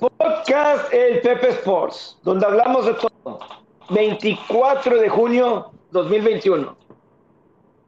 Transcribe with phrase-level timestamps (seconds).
[0.00, 3.38] Podcast El Pepe Sports, donde hablamos de todo.
[3.90, 6.76] 24 de junio 2021.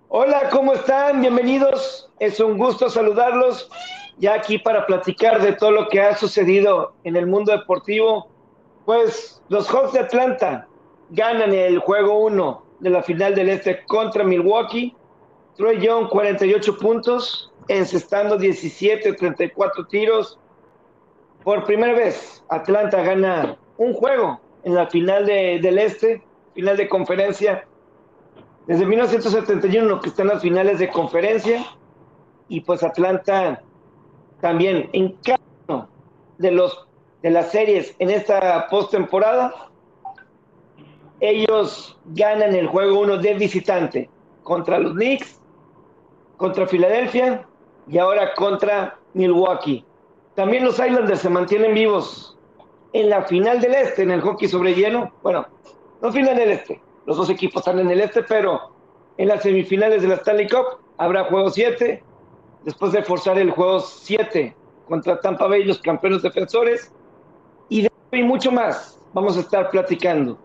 [0.08, 1.20] Hola, ¿cómo están?
[1.20, 2.10] Bienvenidos.
[2.18, 3.70] Es un gusto saludarlos
[4.18, 8.28] ya aquí para platicar de todo lo que ha sucedido en el mundo deportivo.
[8.84, 10.68] Pues los Hawks de Atlanta
[11.10, 14.94] ganan el juego 1 de la final del Este contra Milwaukee.
[15.56, 20.38] Troy Young 48 puntos, encestando 17 34 tiros
[21.44, 26.22] por primera vez, Atlanta gana un juego en la final del Este,
[26.54, 27.66] final de conferencia.
[28.66, 31.66] Desde 1971 que están las finales de conferencia
[32.48, 33.62] y pues Atlanta
[34.40, 35.88] también en cada uno
[36.38, 36.86] de los
[37.22, 39.70] de las series en esta postemporada
[41.20, 44.10] ellos ganan el juego uno de visitante
[44.42, 45.40] contra los Knicks,
[46.36, 47.46] contra Filadelfia
[47.88, 49.84] y ahora contra Milwaukee.
[50.34, 52.36] También los Islanders se mantienen vivos
[52.92, 55.12] en la final del este, en el hockey sobre hielo.
[55.22, 55.46] Bueno,
[56.02, 58.72] no final del este, los dos equipos están en el este, pero
[59.16, 62.02] en las semifinales de la Stanley Cup habrá juego 7,
[62.64, 64.56] después de forzar el juego 7
[64.88, 66.92] contra Tampa Bay, los campeones defensores,
[67.68, 70.38] y de y mucho más vamos a estar platicando.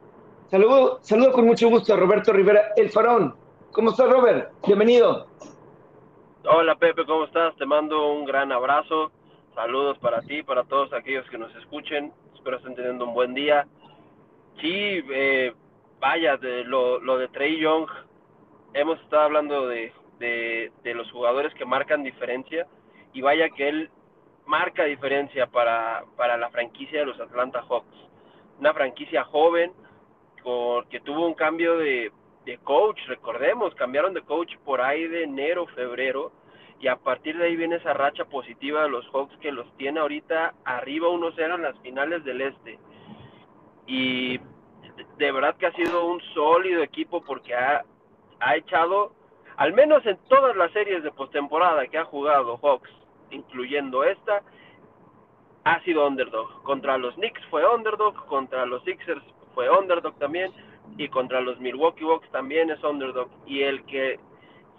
[0.49, 3.35] Saludo, saludo con mucho gusto a Roberto Rivera, el farón.
[3.71, 4.51] ¿Cómo estás, Robert?
[4.65, 5.27] Bienvenido.
[6.45, 7.55] Hola, Pepe, ¿cómo estás?
[7.57, 9.11] Te mando un gran abrazo
[9.59, 12.13] Saludos para ti, para todos aquellos que nos escuchen.
[12.33, 13.67] Espero estén teniendo un buen día.
[14.61, 15.53] Sí, eh,
[15.99, 17.85] vaya, de lo, lo, de Trey Young,
[18.73, 22.67] hemos estado hablando de, de, de, los jugadores que marcan diferencia
[23.11, 23.89] y vaya que él
[24.45, 27.97] marca diferencia para, para la franquicia de los Atlanta Hawks.
[28.61, 29.73] Una franquicia joven
[30.89, 32.13] que tuvo un cambio de,
[32.45, 36.31] de coach, recordemos, cambiaron de coach por ahí de enero, febrero
[36.79, 39.99] y a partir de ahí viene esa racha positiva de los Hawks que los tiene
[39.99, 42.79] ahorita arriba 1-0 en las finales del Este.
[43.85, 44.39] Y
[45.17, 47.83] de verdad que ha sido un sólido equipo porque ha,
[48.39, 49.13] ha echado,
[49.57, 52.89] al menos en todas las series de postemporada que ha jugado Hawks,
[53.31, 54.41] incluyendo esta,
[55.65, 56.63] ha sido underdog.
[56.63, 59.23] Contra los Knicks fue underdog, contra los Sixers
[59.53, 60.51] fue underdog también,
[60.97, 63.29] y contra los Milwaukee Bucks también es underdog.
[63.45, 64.19] Y el que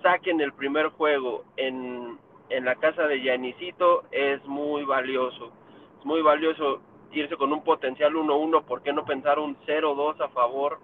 [0.03, 2.19] saquen el primer juego en,
[2.49, 5.53] en la casa de Yanisito es muy valioso.
[5.99, 6.81] Es muy valioso
[7.13, 10.79] irse con un potencial 1-1, ¿por qué no pensar un 0-2 a favor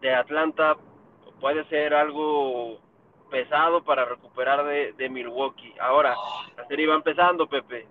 [0.00, 0.76] de Atlanta?
[1.40, 2.78] Puede ser algo
[3.30, 5.74] pesado para recuperar de, de Milwaukee.
[5.80, 6.14] Ahora,
[6.56, 7.86] la serie va empezando, Pepe.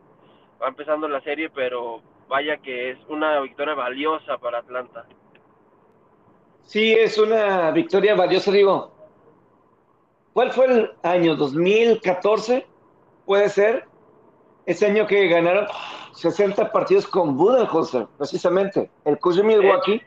[0.61, 5.05] Va empezando la serie, pero vaya que es una victoria valiosa para Atlanta.
[6.63, 8.96] Sí, es una victoria valiosa, digo.
[10.37, 11.35] ¿Cuál fue el año?
[11.35, 12.63] ¿2014?
[13.25, 13.85] ¿Puede ser?
[14.67, 15.65] Ese año que ganaron
[16.13, 18.91] 60 partidos con Budenholzer, precisamente.
[19.03, 19.99] El coach de Milwaukee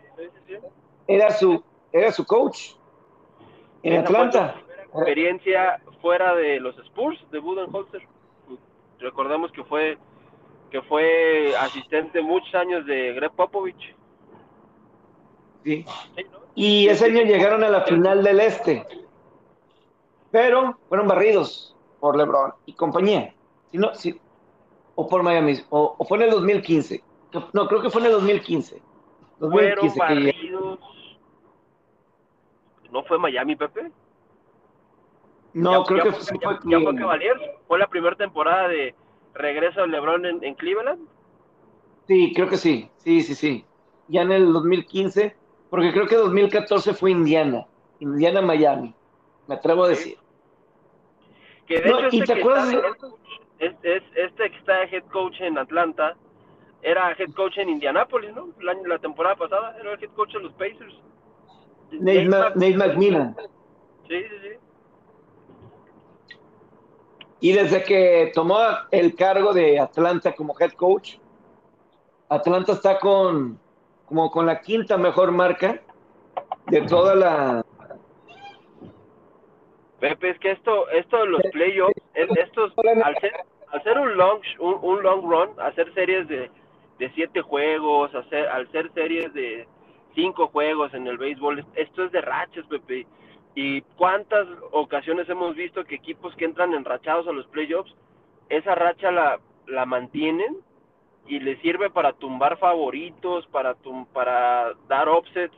[1.09, 2.75] era su, era su coach
[3.83, 4.55] en Atlanta.
[4.95, 8.03] Experiencia fuera de los Spurs de Budenholzer.
[9.01, 9.99] Recordemos que fue
[10.71, 13.97] que fue asistente muchos años de Greg Popovich.
[15.65, 15.85] Sí.
[16.55, 18.87] Y ese año llegaron a la final del Este
[20.31, 23.35] pero fueron barridos por LeBron y compañía.
[23.71, 24.21] Si no, si,
[24.95, 27.03] o por Miami, o, o, fue en el 2015.
[27.53, 28.83] No, creo que fue en el 2015.
[29.39, 30.79] 2015 fueron barridos.
[32.91, 33.91] ¿No fue Miami, Pepe?
[35.53, 37.51] No, ya, creo ya que fue, fue, ya, fue.
[37.67, 38.95] ¿Fue la primera temporada de
[39.35, 41.01] regreso de LeBron en, en Cleveland?
[42.07, 42.91] Sí, creo que sí.
[42.99, 43.65] Sí, sí, sí.
[44.09, 45.37] Ya en el 2015,
[45.71, 47.67] porque creo que 2014 fue Indiana.
[48.01, 48.95] Indiana-Miami
[49.51, 50.17] me atrevo a decir.
[51.67, 52.73] Que de no, hecho este, que está,
[53.59, 56.17] es, es, este que está head coach en Atlanta
[56.83, 58.51] era head coach en Indianapolis, ¿no?
[58.61, 60.95] La, la temporada pasada era el head coach de los Pacers.
[61.91, 63.37] Nate, Nate, Nate McMillan.
[64.07, 66.37] Sí, sí, sí.
[67.41, 68.61] Y desde que tomó
[68.93, 71.17] el cargo de Atlanta como head coach,
[72.29, 73.59] Atlanta está con
[74.07, 75.83] como con la quinta mejor marca
[76.69, 77.65] de toda la
[80.01, 82.73] Pepe, es que esto, esto de los playoffs, estos,
[83.05, 83.33] al ser,
[83.69, 86.51] al ser un long, un, un long run, hacer series de,
[86.99, 89.69] de siete juegos, hacer, al ser series de
[90.15, 93.07] cinco juegos en el béisbol, esto es de rachas, Pepe.
[93.55, 97.95] Y cuántas ocasiones hemos visto que equipos que entran enrachados a los playoffs,
[98.49, 100.57] esa racha la, la mantienen
[101.27, 105.55] y les sirve para tumbar favoritos, para, tum para dar offsets.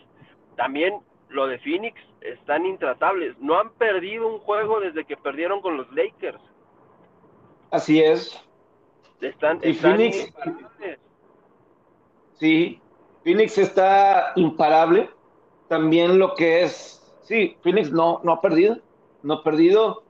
[0.56, 1.00] También
[1.32, 3.36] lo de Phoenix están intratables.
[3.38, 6.40] No han perdido un juego desde que perdieron con los Lakers.
[7.70, 8.38] Así es.
[9.20, 10.32] Están, y Phoenix,
[12.34, 12.80] sí,
[13.22, 15.08] Phoenix está imparable.
[15.68, 18.78] También lo que es, sí, Phoenix no, no ha perdido,
[19.22, 20.02] no ha perdido.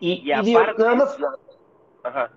[0.00, 1.18] Y, nada más,
[2.04, 2.30] Ajá.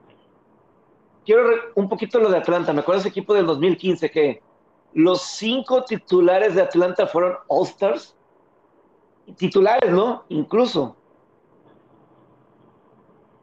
[1.23, 1.43] quiero
[1.75, 2.73] un poquito lo de Atlanta.
[2.73, 4.41] Me acuerdo ese equipo del 2015 que
[4.93, 8.16] los cinco titulares de Atlanta fueron All-Stars.
[9.35, 10.23] Titulares, ¿no?
[10.29, 10.95] Incluso.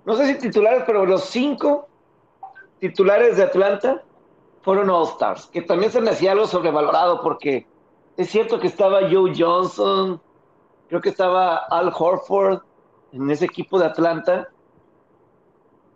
[0.05, 1.89] No sé si titulares, pero los cinco
[2.79, 4.03] titulares de Atlanta
[4.63, 7.67] fueron All-Stars, que también se me hacía algo sobrevalorado porque
[8.17, 10.21] es cierto que estaba Joe Johnson,
[10.89, 12.63] creo que estaba Al Horford
[13.13, 14.49] en ese equipo de Atlanta,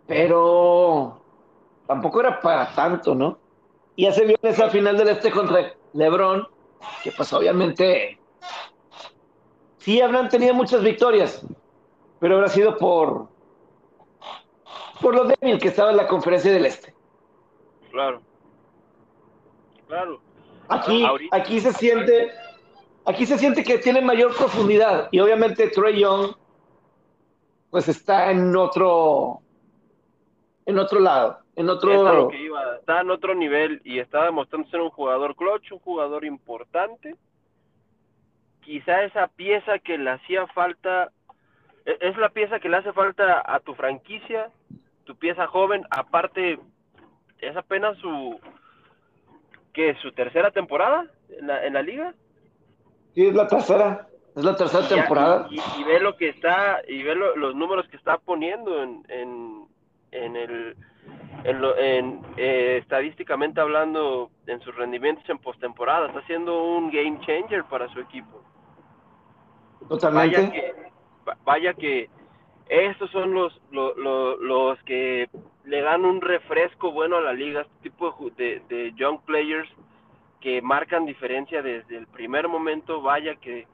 [0.07, 1.21] pero
[1.85, 3.37] tampoco era para tanto, ¿no?
[3.95, 6.47] Y ya se vio esa final del este contra LeBron,
[7.03, 8.19] que pues obviamente
[9.89, 11.43] sí habrán tenido muchas victorias,
[12.19, 13.27] pero habrá sido por
[15.01, 16.93] por lo débil que estaba en la conferencia del este.
[17.89, 18.21] Claro.
[19.87, 20.21] Claro.
[20.67, 22.31] Aquí, aquí se siente,
[23.05, 26.35] aquí se siente que tiene mayor profundidad y obviamente Trey Young
[27.71, 29.41] pues está en otro
[30.67, 32.29] en otro lado, en otro
[32.77, 37.15] está en otro nivel y está demostrando ser un jugador clutch, un jugador importante.
[38.69, 41.11] Quizá esa pieza que le hacía falta
[41.87, 44.51] e, es la pieza que le hace falta a tu franquicia,
[45.05, 46.59] tu pieza joven, aparte
[47.39, 48.39] es apenas su
[49.73, 52.13] que su tercera temporada en la, en la liga.
[53.15, 54.07] Sí, es la tercera.
[54.35, 55.47] Es la tercera temporada.
[55.49, 59.67] Y, ve lo que está, y ve los números que está poniendo en, en,
[60.11, 60.77] en el,
[61.43, 66.05] en, lo, en eh, estadísticamente hablando, en sus rendimientos en postemporada.
[66.09, 68.43] Está siendo un game changer para su equipo.
[69.87, 70.37] Totalmente.
[70.37, 70.73] Vaya que,
[71.45, 72.09] vaya que
[72.69, 73.97] estos son los, los,
[74.39, 75.27] los, que
[75.65, 79.69] le dan un refresco bueno a la liga, este tipo de, de, young players
[80.39, 83.67] que marcan diferencia desde el primer momento, vaya que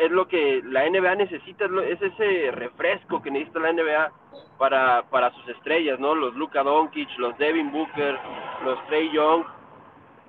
[0.00, 4.12] es lo que la NBA necesita, es ese refresco que necesita la NBA
[4.58, 6.14] para, para sus estrellas, ¿no?
[6.14, 8.18] Los Luka Doncic, los Devin Booker,
[8.64, 9.44] los Trey Young.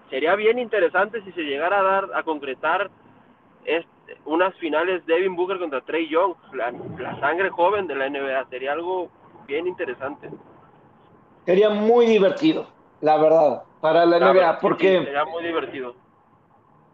[0.09, 2.89] Sería bien interesante si se llegara a dar, a concretar
[3.65, 3.94] este
[4.25, 9.09] unas finales Devin Booker contra Trey Young, la, sangre joven de la NBA, sería algo
[9.47, 10.29] bien interesante.
[11.45, 12.67] Sería muy divertido,
[13.01, 15.03] la verdad, para la, NBA, porque...
[15.03, 15.95] sería muy divertido.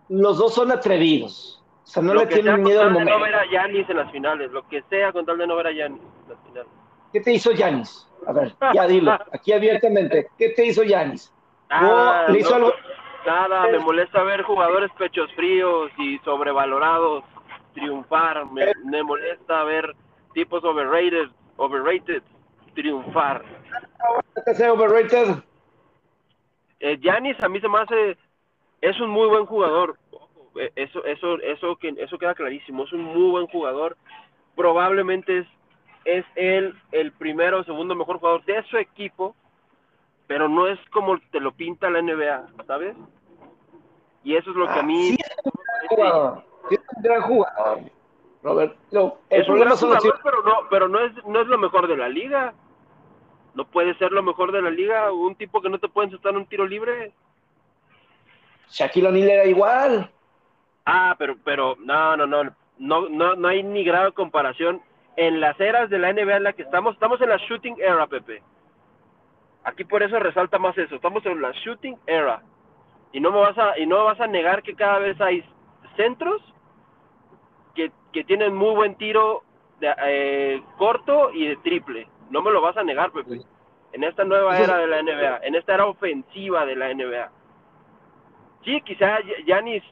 [0.09, 3.17] Los dos son atrevidos, o sea, no le tienen miedo al momento.
[3.17, 5.67] no ver a Giannis en las finales, lo que sea con tal de no ver
[5.67, 6.71] a Giannis en las finales.
[7.13, 8.07] ¿Qué te hizo Giannis?
[8.27, 11.33] A ver, ya dilo, aquí abiertamente, ¿qué te hizo Giannis?
[11.69, 12.73] Ah, ¿Le hizo algo?
[13.25, 17.23] Nada, me molesta ver jugadores pechos fríos y sobrevalorados
[17.73, 18.45] triunfar.
[18.51, 19.95] Me, me molesta ver
[20.33, 22.23] tipos overrated, overrated
[22.73, 23.43] triunfar.
[24.57, 25.43] ¿Qué overrated?
[26.79, 28.17] Eh, Giannis a mí se me hace
[28.81, 29.97] es un muy buen jugador.
[30.55, 33.97] Eh, eso eso eso que eso queda clarísimo, es un muy buen jugador.
[34.55, 35.47] Probablemente es
[36.05, 39.35] es él el primero o segundo mejor jugador de su equipo
[40.31, 42.95] pero no es como te lo pinta la NBA, ¿sabes?
[44.23, 45.09] Y eso es lo que a mí...
[45.09, 47.79] Sí, es un gran jugador, es un gran jugador,
[48.41, 48.77] Robert.
[49.29, 52.07] es un gran jugador, pero, no, pero no, es, no es lo mejor de la
[52.07, 52.53] liga.
[53.55, 56.37] No puede ser lo mejor de la liga, un tipo que no te puede en
[56.37, 57.11] un tiro libre.
[58.69, 60.09] Shaquille O'Neal era igual.
[60.85, 62.43] Ah, pero, pero, no, no, no,
[62.77, 64.81] no, no, no hay ni grado de comparación.
[65.17, 68.07] En las eras de la NBA en la que estamos, estamos en la shooting era,
[68.07, 68.41] Pepe.
[69.63, 70.95] Aquí por eso resalta más eso.
[70.95, 72.41] Estamos en la shooting era.
[73.11, 75.43] Y no me vas a, y no vas a negar que cada vez hay
[75.95, 76.41] centros
[77.75, 79.43] que, que tienen muy buen tiro
[79.79, 82.07] de, eh, corto y de triple.
[82.29, 83.41] No me lo vas a negar, Pepe.
[83.91, 87.29] En esta nueva era de la NBA, en esta era ofensiva de la NBA.
[88.63, 89.83] Sí, quizá Yanis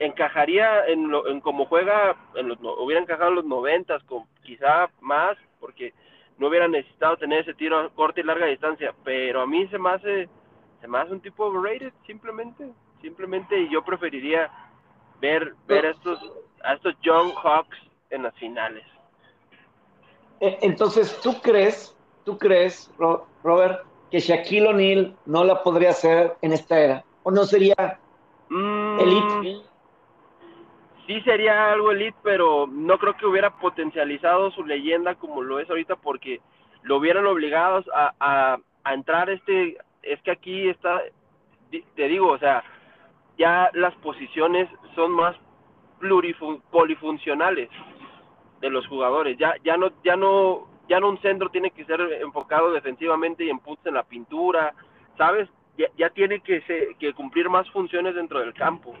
[0.00, 4.02] encajaría en, lo, en como juega, en los, hubiera encajado en los noventas,
[4.42, 5.94] quizá más, porque
[6.38, 9.78] no hubiera necesitado tener ese tiro a corta y larga distancia, pero a mí se
[9.78, 10.28] me hace,
[10.80, 12.68] se me hace un tipo overrated, simplemente,
[13.00, 14.50] simplemente, y yo preferiría
[15.20, 16.18] ver, ver a estos,
[16.62, 17.78] a estos Young Hawks
[18.10, 18.84] en las finales.
[20.40, 22.90] E, entonces, ¿tú crees, tú crees,
[23.42, 27.04] Robert, que Shaquille O'Neal no la podría hacer en esta era?
[27.22, 27.98] ¿O no sería
[28.48, 29.73] mm, elite?
[31.06, 35.68] Sí sería algo elite, pero no creo que hubiera potencializado su leyenda como lo es
[35.68, 36.40] ahorita porque
[36.82, 38.12] lo hubieran obligado a,
[38.84, 41.00] a, entrar este, es que aquí está,
[41.70, 42.62] te digo, o sea,
[43.38, 45.36] ya las posiciones son más
[45.98, 47.70] plurifun polifuncionales
[48.60, 52.00] de los jugadores, ya, ya no, ya no, ya no un centro tiene que ser
[52.20, 54.74] enfocado defensivamente y en puntos en la pintura,
[55.16, 55.48] ¿sabes?
[55.76, 56.62] Ya, ya tiene que,
[56.98, 58.94] que cumplir más funciones dentro del campo.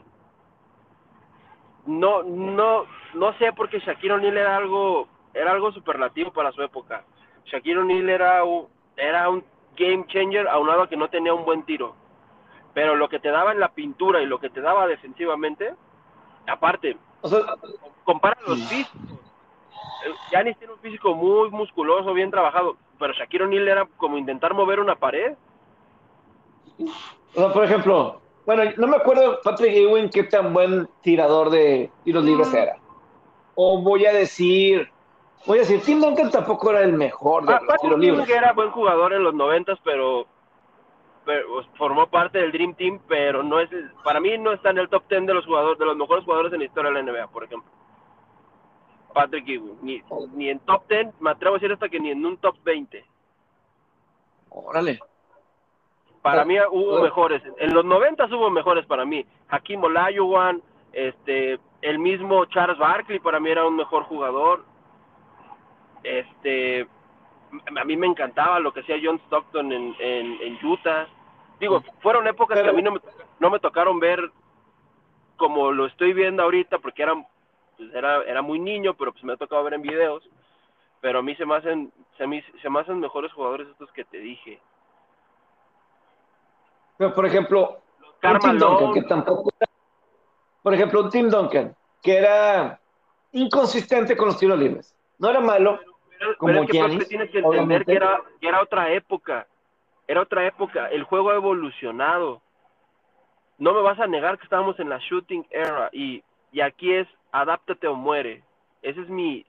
[1.86, 7.04] No, no, no sé porque Shaquille O'Neal era algo, era algo superlativo para su época.
[7.44, 9.44] Shaquille O'Neal era un, era un
[9.76, 11.94] game changer aunado a que no tenía un buen tiro.
[12.72, 15.74] Pero lo que te daba en la pintura y lo que te daba defensivamente,
[16.46, 16.96] aparte,
[18.04, 19.20] compara los físicos.
[20.30, 24.80] Giannis tiene un físico muy musculoso, bien trabajado, pero Shaquille O'Neal era como intentar mover
[24.80, 25.34] una pared.
[27.34, 32.52] por ejemplo, bueno, no me acuerdo Patrick Ewing qué tan buen tirador de tiros libres
[32.52, 32.56] mm.
[32.56, 32.76] era.
[33.54, 34.90] O voy a decir,
[35.46, 38.28] voy a decir, Tim Duncan tampoco era el mejor de ah, los tiros libres.
[38.28, 40.26] era buen jugador en los noventas, pero,
[41.24, 43.70] pero, pues, formó parte del Dream Team, pero no es,
[44.02, 46.52] para mí no está en el top 10 de los jugadores, de los mejores jugadores
[46.52, 47.70] en la historia de la NBA, por ejemplo.
[49.14, 50.02] Patrick Ewing, ni,
[50.34, 53.04] ni en top 10, me atrevo a decir hasta que ni en un top 20.
[54.50, 55.00] Órale.
[56.24, 57.42] Para mí hubo mejores.
[57.58, 59.26] En los 90 hubo mejores para mí.
[59.48, 64.64] Hakim Olajuwon, este, el mismo Charles Barkley para mí era un mejor jugador.
[66.02, 66.88] Este,
[67.76, 71.08] a mí me encantaba lo que hacía John Stockton en, en, Utah.
[71.60, 73.00] Digo, fueron épocas que a mí no me,
[73.38, 74.32] no me tocaron ver
[75.36, 77.12] como lo estoy viendo ahorita, porque era,
[77.76, 80.26] pues era, era muy niño, pero pues me ha tocado ver en videos.
[81.02, 84.06] Pero a mí se me hacen, se me, se me hacen mejores jugadores estos que
[84.06, 84.58] te dije.
[86.96, 87.80] Pero, por ejemplo,
[88.22, 89.50] un Tim Duncan, que tampoco
[90.62, 92.80] por ejemplo, un Tim Duncan, que era
[93.32, 94.94] inconsistente con los tiros libres.
[95.18, 95.78] No era malo,
[96.38, 99.46] como es que tienes que entender que era, que era otra época.
[100.08, 100.86] Era otra época.
[100.88, 102.40] El juego ha evolucionado.
[103.58, 107.06] No me vas a negar que estábamos en la shooting era y, y aquí es
[107.30, 108.42] adáptate o muere.
[108.80, 109.44] Ese es mi,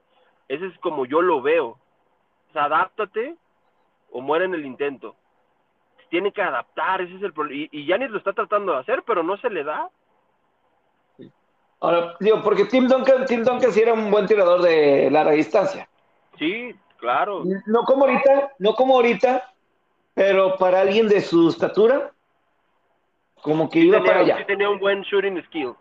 [0.50, 1.78] ese es como yo lo veo.
[2.50, 3.36] O sea, adáptate
[4.12, 5.16] o muere en el intento
[6.16, 7.68] tiene que adaptar, ese es el problema.
[7.74, 9.90] Y, Yanis lo está tratando de hacer, pero no se le da.
[11.82, 15.90] Ahora, digo, porque Tim Duncan, Tim Duncan sí era un buen tirador de larga distancia.
[16.40, 17.44] Sí, claro.
[17.66, 19.54] No como ahorita, no como ahorita,
[20.14, 22.12] pero para alguien de su estatura,
[23.42, 24.38] como que iba para allá.
[24.38, 25.74] Sí tenía un buen shooting skill.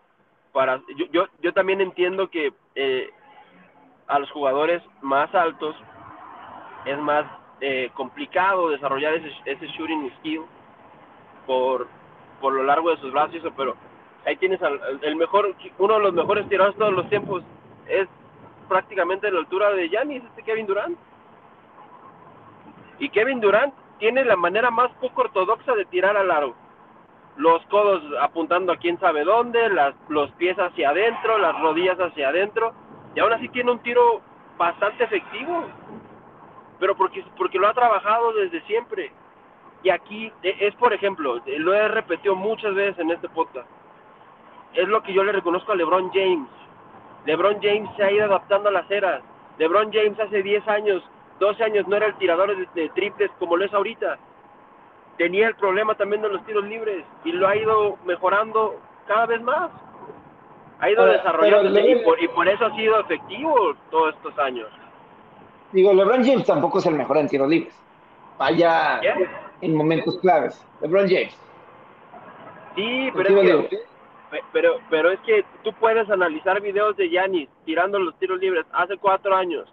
[0.51, 3.09] Para, yo, yo, yo también entiendo que eh,
[4.07, 5.77] a los jugadores más altos
[6.85, 7.25] es más
[7.67, 10.43] eh, complicado desarrollar ese, shooting skill
[11.47, 11.87] por,
[12.39, 13.75] por lo largo de sus brazos, pero
[14.23, 14.59] ahí tienes
[15.01, 17.43] el mejor, uno de los mejores tiradores de todos los tiempos,
[17.87, 18.07] es
[18.69, 20.95] prácticamente la altura de Giannis, este Kevin Durant.
[22.99, 26.53] Y Kevin Durant tiene la manera más poco ortodoxa de tirar al aro.
[27.35, 32.29] Los codos apuntando a quién sabe dónde, las, los pies hacia adentro, las rodillas hacia
[32.29, 32.73] adentro,
[33.15, 34.21] y aún así tiene un tiro
[34.55, 35.65] bastante efectivo
[36.79, 39.11] pero porque, porque lo ha trabajado desde siempre.
[39.83, 43.69] Y aquí es, por ejemplo, lo he repetido muchas veces en este podcast,
[44.73, 46.49] es lo que yo le reconozco a LeBron James.
[47.25, 49.21] LeBron James se ha ido adaptando a las eras.
[49.57, 51.03] LeBron James hace 10 años,
[51.39, 54.17] 12 años no era el tirador de, triples como lo es ahorita.
[55.17, 58.75] Tenía el problema también de los tiros libres y lo ha ido mejorando
[59.07, 59.69] cada vez más.
[60.79, 64.67] Ha ido desarrollando y por, y por eso ha sido efectivo todos estos años
[65.75, 67.73] digo, LeBron James tampoco es el mejor en tiros libres.
[68.37, 69.01] Vaya
[69.61, 70.65] en momentos claves.
[70.81, 71.37] LeBron James.
[72.75, 73.79] Sí, pero es, que,
[74.51, 78.97] pero, pero es que tú puedes analizar videos de Giannis tirando los tiros libres hace
[78.97, 79.71] cuatro años,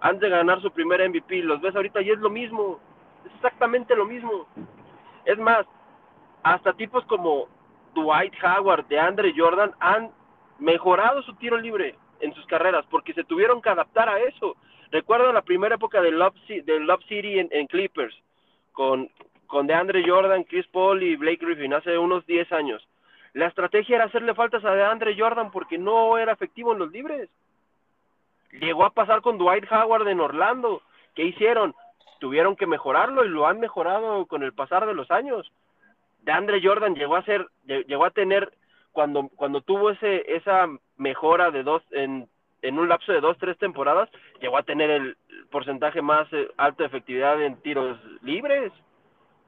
[0.00, 1.42] antes de ganar su primer MVP.
[1.42, 2.78] Los ves ahorita y es lo mismo.
[3.24, 4.46] Es exactamente lo mismo.
[5.24, 5.66] Es más,
[6.42, 7.46] hasta tipos como
[7.94, 10.10] Dwight Howard, de Andre Jordan, han
[10.58, 14.56] mejorado su tiro libre en sus carreras porque se tuvieron que adaptar a eso.
[14.92, 16.34] Recuerdo la primera época de Love,
[16.66, 18.14] Love City en, Clippers,
[18.72, 19.08] con,
[19.46, 22.86] con DeAndre Jordan, Chris Paul y Blake Griffin, hace unos 10 años.
[23.32, 27.30] La estrategia era hacerle faltas a DeAndre Jordan porque no era efectivo en los libres.
[28.60, 30.82] Llegó a pasar con Dwight Howard en Orlando.
[31.14, 31.74] ¿Qué hicieron?
[32.20, 35.50] Tuvieron que mejorarlo y lo han mejorado con el pasar de los años.
[36.20, 38.52] DeAndre Jordan llegó a ser, llegó a tener
[38.92, 40.68] cuando cuando tuvo ese esa
[40.98, 42.28] mejora de dos en
[42.62, 44.08] en un lapso de dos, tres temporadas,
[44.40, 45.16] llegó a tener el
[45.50, 48.72] porcentaje más eh, alto de efectividad en tiros libres,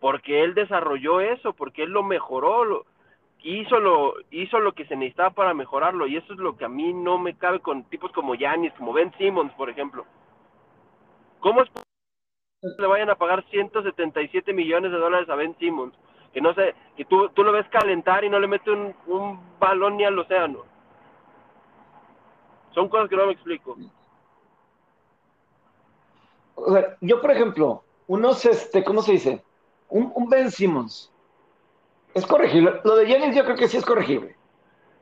[0.00, 2.84] porque él desarrolló eso, porque él lo mejoró,
[3.42, 6.68] hizo, lo, hizo lo que se necesitaba para mejorarlo, y eso es lo que a
[6.68, 10.04] mí no me cabe con tipos como Yanis, como Ben Simmons, por ejemplo.
[11.38, 11.84] ¿Cómo es posible
[12.76, 15.94] que le vayan a pagar 177 millones de dólares a Ben Simmons?
[16.32, 19.96] Que no sé, que tú, tú lo ves calentar y no le mete un balón
[19.96, 20.73] ni al océano
[22.74, 23.76] son cosas que no me explico.
[26.56, 29.42] o sea, yo por ejemplo, unos, este, ¿cómo se dice?
[29.88, 31.10] Un, un Ben Simmons.
[32.14, 32.80] Es corregible.
[32.84, 34.36] Lo de Jennings yo creo que sí es corregible.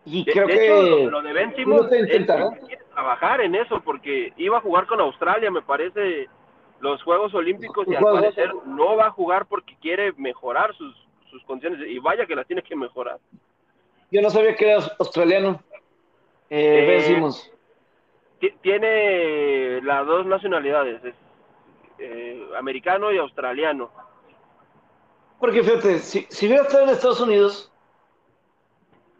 [0.04, 0.66] Y De, creo de que...
[0.98, 1.88] hecho, lo de Ben Simmons, ¿no?
[1.88, 6.28] quiere trabajar en eso porque iba a jugar con Australia, me parece,
[6.80, 8.20] los Juegos Olímpicos y al Juegos.
[8.22, 10.96] parecer no va a jugar porque quiere mejorar sus,
[11.30, 13.18] sus condiciones y vaya que las tiene que mejorar.
[14.10, 15.62] Yo no sabía que era australiano.
[16.50, 17.44] Eh, Eh, ben Simmons.
[17.44, 17.51] Ti-
[18.60, 21.14] Tiene las dos nacionalidades, es
[21.98, 23.90] eh, americano y australiano.
[25.38, 27.72] Porque fíjate, si, si hubiera estado en Estados Unidos,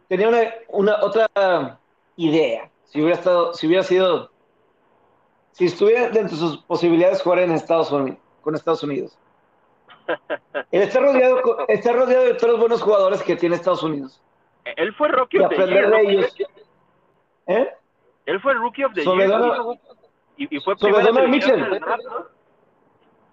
[0.07, 1.79] tenía una, una otra
[2.15, 2.69] idea.
[2.85, 4.31] Si hubiera estado, si hubiera sido,
[5.51, 9.17] si estuviera dentro de sus posibilidades jugar en Estados Unidos, con Estados Unidos.
[10.71, 14.21] Él está rodeado, está rodeado de todos los buenos jugadores que tiene Estados Unidos.
[14.75, 16.29] Él fue Rookie Y aprender.
[17.47, 17.73] ¿Eh?
[18.25, 19.29] Él fue Rookie of the Year
[20.37, 21.69] y, y fue sobre Donald Mitchell.
[21.69, 22.25] del draft, ¿no?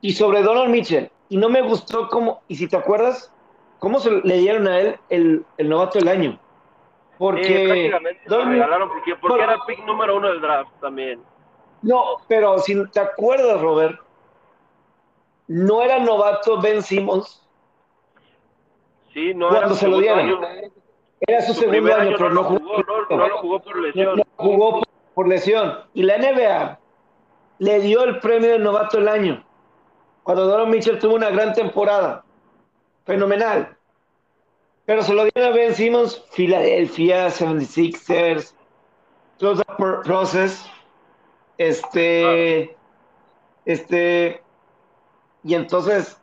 [0.02, 1.10] y sobre Donald Mitchell.
[1.28, 3.32] Y no me gustó cómo, y si te acuerdas,
[3.78, 6.30] cómo se le dieron a él el, el novato del año.
[6.30, 6.38] Eh,
[7.18, 7.92] Porque
[8.24, 11.22] se Donald- regalaron porque, era el pick número uno del draft también.
[11.82, 14.00] No, pero si te acuerdas, Robert,
[15.46, 17.46] no era novato Ben Simmons
[19.12, 20.20] Sí, no cuando era se lo dieron.
[20.20, 20.40] año.
[21.26, 22.78] Era su Su segundo año, pero no jugó.
[23.08, 24.16] no, no lo jugó por lesión.
[24.16, 25.78] no jugó por, por lesión.
[25.94, 26.78] Y la NBA
[27.58, 29.44] le dio el premio de novato del año.
[30.22, 32.24] Cuando Donovan Mitchell tuvo una gran temporada.
[33.04, 33.76] Fenomenal.
[34.86, 38.54] Pero se lo dieron a Ben Simmons, Philadelphia, 76ers,
[39.38, 40.66] Close Up Pro- Process.
[41.58, 42.76] Este.
[43.66, 44.42] Este.
[45.44, 46.20] Y entonces,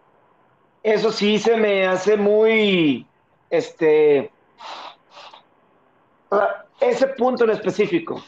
[0.84, 3.06] eso sí se me hace muy.
[3.50, 4.32] Este.
[6.80, 8.22] Ese punto en específico.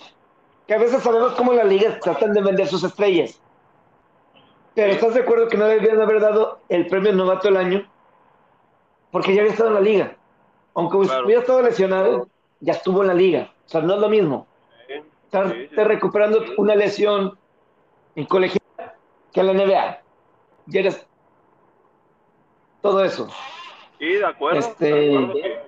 [0.68, 3.41] Que a veces sabemos cómo la liga tratan de vender sus estrellas.
[4.75, 7.89] Pero ¿estás de acuerdo que no debían haber dado el premio novato del año?
[9.12, 10.15] Porque ya había estado en la liga.
[10.75, 11.25] Aunque Claro.
[11.25, 12.27] hubiera estado lesionado,
[12.59, 13.51] ya estuvo en la liga.
[13.66, 14.48] O sea, no es lo mismo.
[14.88, 14.94] Sí,
[15.25, 15.75] Estar sí, sí.
[15.75, 17.38] recuperando una lesión
[18.16, 18.62] en colegial
[19.33, 20.01] que en la NBA.
[20.68, 21.05] Ya eres
[22.81, 23.27] todo eso.
[23.98, 24.59] Sí, de acuerdo.
[24.59, 25.58] Este- de acuerdo que,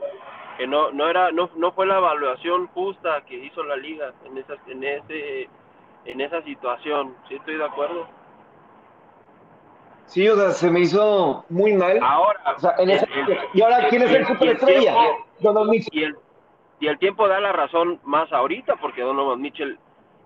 [0.61, 4.37] que no, no era, no, no fue la evaluación justa que hizo la liga en
[4.37, 5.49] esa, en ese,
[6.05, 7.15] en esa situación.
[7.27, 8.07] Sí, estoy de acuerdo.
[10.05, 11.97] Sí, o sea, se me hizo muy mal.
[12.03, 14.93] Ahora, O sea, en esa- el- el- y ahora, ¿quién es el superestrella?
[15.39, 15.99] Donovan Mitchell.
[15.99, 16.15] y el,
[16.79, 19.79] y el tiempo da la razón más ahorita porque Donovan Mitchell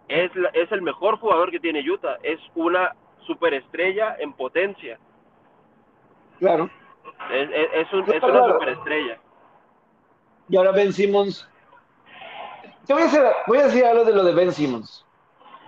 [0.09, 2.17] es, la- es el mejor jugador que tiene Utah.
[2.23, 2.93] Es una
[3.25, 4.99] superestrella en potencia.
[6.39, 6.69] Claro.
[7.31, 9.17] Es, es, es un- es una superestrella.
[10.49, 11.47] Y ahora Ben Simmons.
[12.85, 15.05] Te voy a, hacer, voy a decir algo de lo de Ben Simmons.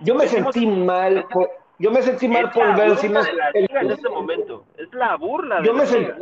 [0.00, 3.28] Yo me sentí mal por, yo me sentí mal por Ben Simmons.
[3.54, 4.64] en este momento.
[4.76, 6.12] Es la burla de Yo la me sentí.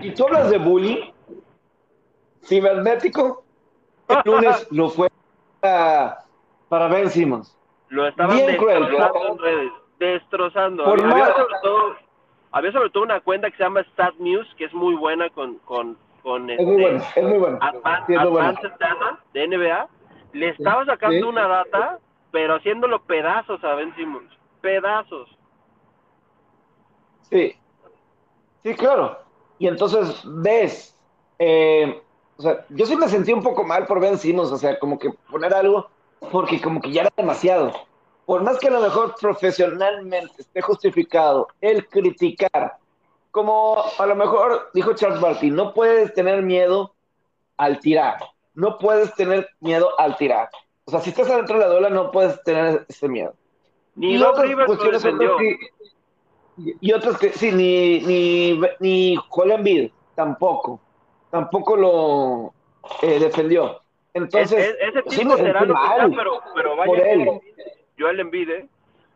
[0.00, 1.10] Y tú hablas de bullying
[2.44, 3.44] cibernético.
[4.08, 5.08] El lunes lo fue
[5.60, 6.24] para,
[6.68, 7.56] para Ben Simmons.
[7.88, 9.32] Lo estaban Bien cruel, destrozando ¿no?
[9.32, 10.84] en redes, destrozando.
[10.84, 11.96] Por había, más- sobre todo,
[12.50, 15.58] había sobre todo una cuenta que se llama Stat News, que es muy buena con,
[15.58, 17.58] con, con Es muy este, bueno, es muy bueno.
[18.06, 18.48] Sí, es muy bueno.
[18.48, 19.88] Advanced Data de NBA.
[20.32, 21.22] Le estaba sacando sí.
[21.22, 22.00] una data,
[22.32, 24.32] pero haciéndolo pedazos a Ben Simmons.
[24.60, 25.28] Pedazos.
[27.30, 27.54] Sí,
[28.64, 29.18] sí, claro.
[29.58, 30.98] Y entonces ves,
[31.38, 32.02] eh,
[32.36, 34.98] o sea, yo sí me sentí un poco mal por Ben Simmons, o sea, como
[34.98, 35.88] que poner algo,
[36.32, 37.72] porque como que ya era demasiado.
[38.24, 42.78] Por más que a lo mejor profesionalmente esté justificado el criticar,
[43.34, 46.94] como a lo mejor dijo Charles Barkley, no puedes tener miedo
[47.56, 48.18] al tirar,
[48.54, 50.48] no puedes tener miedo al tirar.
[50.84, 53.34] O sea, si estás adentro de la duela, no puedes tener ese miedo.
[53.96, 55.58] Ni Y otras cuestiones otras que-
[56.80, 60.78] y- otras que sí, ni, ni, ni Joel Embiid tampoco,
[61.30, 62.54] tampoco lo
[63.02, 63.80] eh, defendió.
[64.12, 67.10] Entonces, Es- es- ese sí tipo me será lo que sea, pero, pero por vaya
[67.10, 67.28] él.
[67.98, 68.68] Joel Embiid, ¿eh?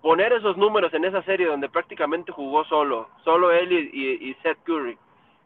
[0.03, 4.35] Poner esos números en esa serie donde prácticamente jugó solo, solo él y, y, y
[4.43, 4.97] Seth Curry,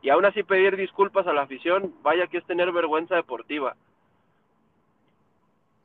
[0.02, 3.76] y aún así pedir disculpas a la afición, vaya que es tener vergüenza deportiva.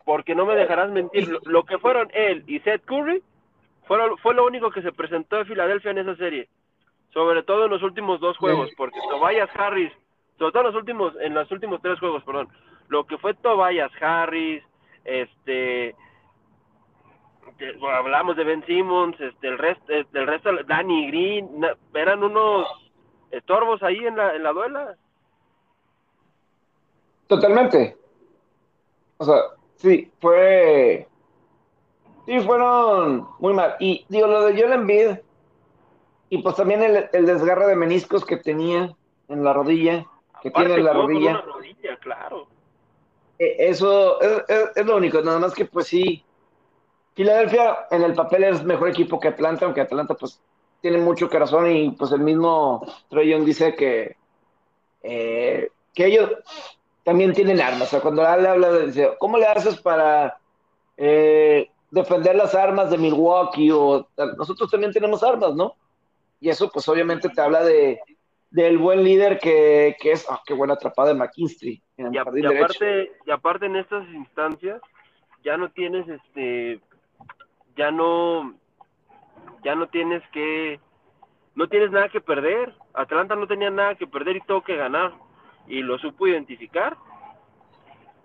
[0.03, 3.21] Porque no me dejarás mentir, lo, lo que fueron él y Seth Curry
[3.87, 6.49] fueron, fue lo único que se presentó de Filadelfia en esa serie,
[7.13, 9.91] sobre todo en los últimos dos juegos, porque Tobias Harris,
[10.37, 12.49] sobre todo en los últimos, en los últimos tres juegos, perdón,
[12.89, 14.63] lo que fue Tobias Harris,
[15.05, 15.95] este
[17.93, 21.49] hablamos de Ben Simmons, este, el resto, el resto, Danny Green,
[21.93, 22.67] eran unos
[23.31, 24.95] estorbos ahí en la, en la duela.
[27.27, 27.97] Totalmente.
[29.17, 29.35] O sea,
[29.75, 31.07] sí, fue.
[32.25, 33.75] Sí, fueron muy mal.
[33.79, 35.17] Y digo, lo de Joel Embiid,
[36.29, 38.93] y pues también el, el desgarre de meniscos que tenía
[39.29, 40.05] en la rodilla,
[40.41, 41.41] que Aparte, tiene en la rodilla.
[41.41, 42.47] rodilla, claro.
[43.39, 46.23] Eh, Eso es, es- es lo único, nada más que pues sí,
[47.17, 50.39] Filadelfia en el papel es mejor equipo que Atlanta, aunque Atlanta pues
[50.81, 54.15] tiene mucho corazón y pues el mismo Young dice que,
[55.01, 56.29] eh, que ellos
[57.03, 57.87] también tienen armas.
[57.87, 60.37] O sea, cuando él habla de, dice, ¿cómo le haces para
[60.95, 63.71] eh, defender las armas de Milwaukee?
[63.71, 65.73] O nosotros también tenemos armas, ¿no?
[66.39, 67.99] Y eso pues obviamente te habla de
[68.51, 72.17] del buen líder que, que es, ah, qué buena atrapada de McKinstry en el Y,
[72.17, 74.79] a- aparte, y aparte en estas instancias
[75.43, 76.79] ya no tienes este
[77.77, 78.53] ya no
[79.63, 80.79] ya no tienes que
[81.55, 82.73] no tienes nada que perder.
[82.93, 85.13] Atlanta no tenía nada que perder y todo que ganar
[85.67, 86.97] y lo supo identificar.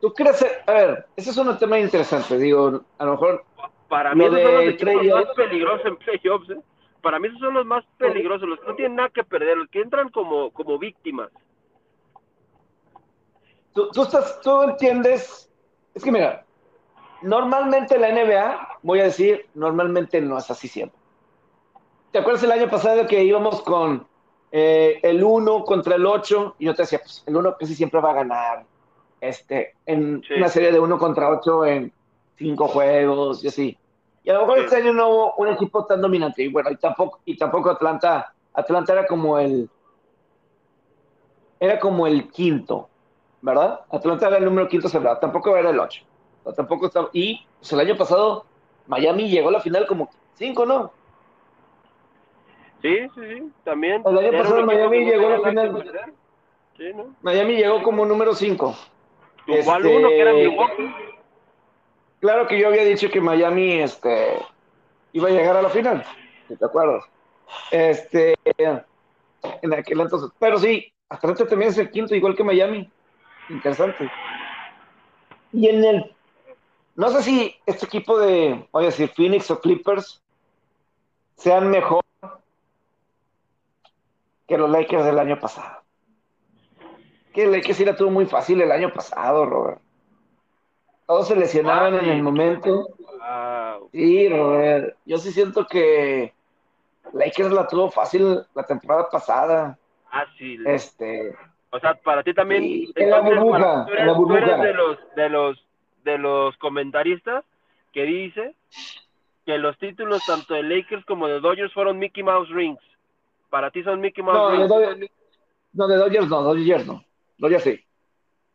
[0.00, 0.44] ¿Tú crees?
[0.66, 2.36] A ver, ese es un tema interesante.
[2.36, 3.44] Digo, a lo mejor
[3.88, 6.60] Para mí esos son los más peligrosos en playoffs, ¿eh?
[7.00, 9.68] Para mí esos son los más peligrosos, los que no tienen nada que perder, los
[9.68, 11.30] que entran como, como víctimas.
[13.74, 15.50] tú, tú estás, tú entiendes.
[15.94, 16.44] Es que mira,
[17.22, 20.98] normalmente la NBA, voy a decir, normalmente no es así siempre.
[22.10, 24.06] ¿Te acuerdas el año pasado que íbamos con
[24.50, 26.56] eh, el 1 contra el 8?
[26.58, 28.64] Y yo te decía, pues el 1 casi siempre va a ganar.
[29.20, 30.34] Este, en Sí.
[30.34, 31.92] una serie de 1 contra 8 en
[32.36, 33.78] cinco juegos y así.
[34.24, 34.64] Y a lo mejor Sí.
[34.64, 36.42] este año no hubo un equipo tan dominante.
[36.42, 39.70] Y bueno, y tampoco, y tampoco Atlanta, Atlanta era como el
[41.60, 42.88] era como el quinto,
[43.40, 43.80] ¿verdad?
[43.90, 46.02] Atlanta era el número quinto cerrado, tampoco era el 8.
[46.56, 48.44] Tampoco estaba, y pues, el año pasado
[48.86, 50.92] Miami llegó a la final como 5, ¿no?
[52.82, 54.02] Sí, sí, sí, también.
[54.04, 55.92] El año pasado Miami llegó a la final.
[56.76, 57.14] Sí, ¿no?
[57.22, 58.76] Miami llegó como número 5.
[59.46, 60.94] Tumbó al Este- uno, que era Milwaukee.
[62.20, 64.38] Claro que yo había dicho que Miami este,
[65.12, 66.04] iba a llegar a la final,
[66.48, 67.04] si te acuerdas.
[67.70, 70.30] Este, en aquel entonces.
[70.38, 72.90] Pero sí, Atlanta también es el quinto, igual que Miami.
[73.48, 74.10] Interesante.
[75.52, 76.16] Y en el.
[76.94, 80.22] No sé si este equipo de, voy a decir, Phoenix o Clippers
[81.36, 82.02] sean mejor
[84.46, 85.80] que los Lakers del año pasado.
[87.32, 89.80] Que Lakers sí la tuvo muy fácil el año pasado, Robert.
[91.06, 92.88] Todos se lesionaban en el momento.
[93.92, 94.96] Sí, Robert.
[95.06, 96.34] Yo sí siento que
[97.12, 99.78] Lakers la tuvo fácil la temporada pasada.
[100.10, 100.58] Ah, sí.
[100.66, 101.34] Este,
[101.70, 102.62] O sea, para ti también.
[102.62, 104.56] Sí, en la burbuja, en la tú eres burbuja.
[104.58, 105.66] de los, de los,
[106.04, 107.44] de los comentaristas
[107.92, 108.54] que dice
[109.44, 112.80] que los títulos tanto de Lakers como de Dodgers fueron Mickey Mouse Rings.
[113.50, 114.68] Para ti son Mickey Mouse no, de Rings.
[114.68, 115.10] Dodgers,
[115.72, 117.04] no, de Dodgers no, Dodgers no.
[117.38, 117.84] Dodgers sí.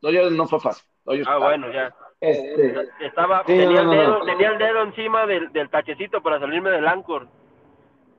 [0.02, 0.88] Dodgers no fue fácil.
[1.06, 1.94] Dodgers, Ah, bueno, ya.
[2.20, 4.26] Este, Estaba, Sí, tenía, no, no, el dedo, no.
[4.26, 7.28] tenía el dedo encima del, del tachecito para salirme del Anchor.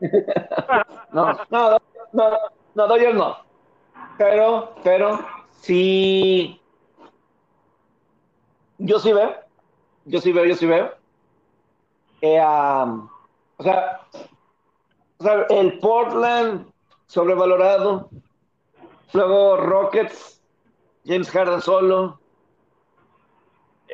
[1.12, 1.78] no, no,
[2.12, 2.38] no,
[2.74, 3.38] no, Dodgers no.
[4.16, 5.18] Pero, pero,
[5.60, 6.60] sí.
[8.78, 9.34] Yo sí veo.
[10.04, 10.92] Yo sí veo, yo sí veo.
[12.20, 13.08] Eh, um,
[13.58, 14.00] o sea,
[15.18, 16.66] o sea, el Portland
[17.06, 18.08] sobrevalorado.
[19.12, 20.42] Luego Rockets,
[21.04, 22.20] James Harden solo.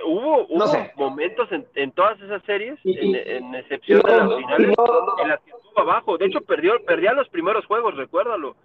[0.06, 0.92] Hubo, hubo No sé.
[0.96, 4.74] momentos en, en todas esas series, Y- en, en excepción de las finales,
[5.22, 6.18] en las que estuvo abajo.
[6.18, 8.56] De hecho, perdió, perdía los primeros juegos, recuérdalo.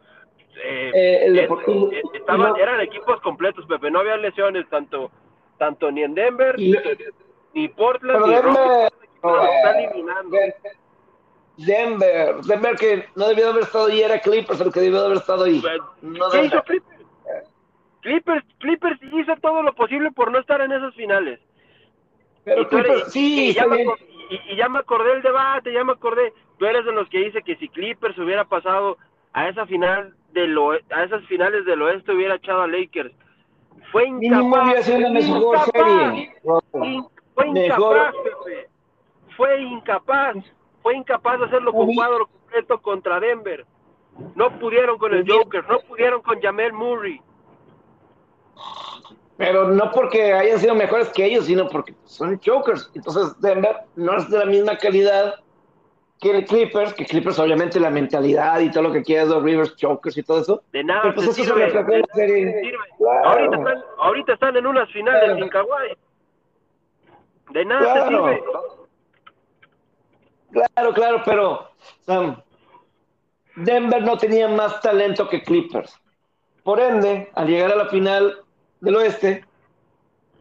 [0.63, 3.91] Eh, Eh, el eh, eh, estaban, eran equipos completos, Pepe.
[3.91, 5.11] No había lesiones tanto,
[5.59, 6.73] tanto ni en Denver, Y-
[7.53, 8.95] ni Portland, pero ni Denver, Rockets.
[9.21, 10.37] Los está eh, eliminando.
[11.57, 15.05] Denver, Denver que no debió de haber estado ahí, era Clippers el que debió de
[15.07, 15.61] haber estado ahí.
[16.01, 16.99] No ¿Qué hizo Clippers?
[18.01, 18.45] Clippers?
[18.59, 21.39] Clippers hizo todo lo posible por no estar en esas finales.
[22.45, 23.89] Pero Y eres- Clippers, sí, y, ya me, bien.
[23.89, 26.33] acor- y- y ya me acordé del debate, ya me acordé.
[26.57, 28.97] Tú eres de los que dice que si Clippers hubiera pasado
[29.33, 30.57] a esa final del
[30.91, 33.11] a esas finales del oeste hubiera echado a Lakers.
[33.91, 34.63] Fue incapaz.
[34.65, 36.33] hubiera sido una mejor incapaz, serie.
[36.83, 37.95] in- fue Mejor.
[37.97, 38.69] incapaz, Pepe.
[39.37, 40.35] Fue incapaz.
[40.81, 43.65] Fue incapaz de hacerlo con cuadro completo contra Denver.
[44.35, 45.29] No pudieron con el.
[45.29, 47.21] Joker, no pudieron con Jamel Murray.
[49.37, 52.91] Pero no porque hayan sido mejores que ellos, sino porque son chokers.
[52.93, 55.35] Entonces Denver no es de la misma calidad
[56.19, 59.75] que el Clippers, que Clippers obviamente la mentalidad y todo lo que quieras, los Rivers
[59.77, 60.63] chokers y todo eso.
[60.71, 62.71] De nada pues eso se sirve, en de serie.
[62.97, 63.29] Claro.
[63.29, 65.35] Ahorita, están, ahorita están en unas finales Claro.
[65.39, 65.97] sin Kawhi.
[67.51, 68.09] De nada te Claro.
[68.27, 68.43] sirve.
[70.51, 71.69] Claro, claro, pero
[72.01, 72.41] Sam,
[73.55, 75.97] Denver no tenía más talento que Clippers.
[76.63, 78.39] Por ende, al llegar a la final
[78.81, 79.45] del oeste,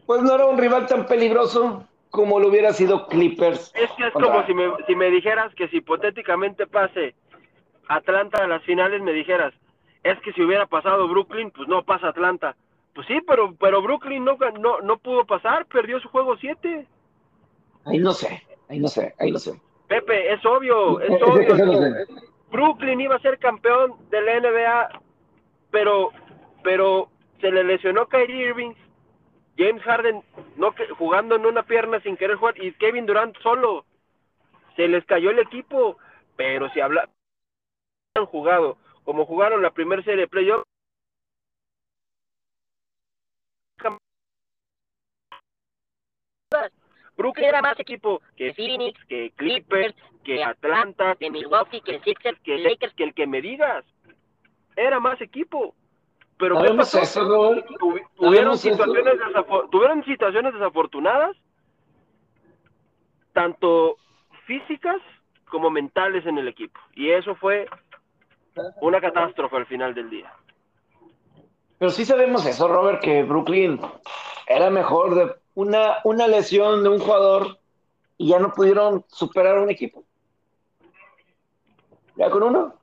[0.05, 3.71] pues no era un rival tan peligroso como lo hubiera sido Clippers.
[3.75, 7.15] Es que es como si me, si me dijeras que si hipotéticamente pase
[7.87, 9.53] Atlanta a las finales, me dijeras,
[10.03, 12.55] es que si hubiera pasado Brooklyn, pues no pasa Atlanta.
[12.93, 16.87] Pues sí, pero, pero Brooklyn no, no, no pudo pasar, perdió su juego 7.
[17.85, 19.59] Ahí no sé, ahí no sé, ahí no sé.
[19.87, 22.05] Pepe, es obvio, es obvio.
[22.51, 25.01] Brooklyn iba a ser campeón de la NBA,
[25.71, 26.11] pero,
[26.63, 28.73] pero se le lesionó Kyrie Irving,
[29.59, 30.23] James Harden
[30.55, 33.85] no jugando en una pierna sin querer jugar y Kevin Durant solo.
[34.77, 35.97] Se les cayó el equipo,
[36.37, 37.09] pero si habla
[38.15, 40.63] han jugado como jugaron la primera serie de playoff
[47.17, 49.93] Brooklyn era más equipo que Phoenix, que Clippers,
[50.23, 53.83] que Atlanta, que Milwaukee, que Sixers, que Lakers, que el que me digas.
[54.77, 55.75] Era más equipo.
[56.39, 57.01] Pero ¿qué pasó?
[58.15, 59.13] tuvieron, situaciones
[59.69, 61.35] tuvieron situaciones desafortunadas,
[63.33, 63.97] tanto
[64.45, 65.01] físicas
[65.49, 66.79] como mentales en el equipo.
[66.95, 67.67] Y eso fue
[68.79, 70.33] una catástrofe al final del día.
[71.77, 73.81] Pero sí sabemos eso, Robert, que Brooklyn
[74.47, 77.59] era mejor de una, una lesión de un jugador
[78.17, 80.05] y ya no pudieron superar un equipo.
[82.15, 82.78] ¿Ya con uno?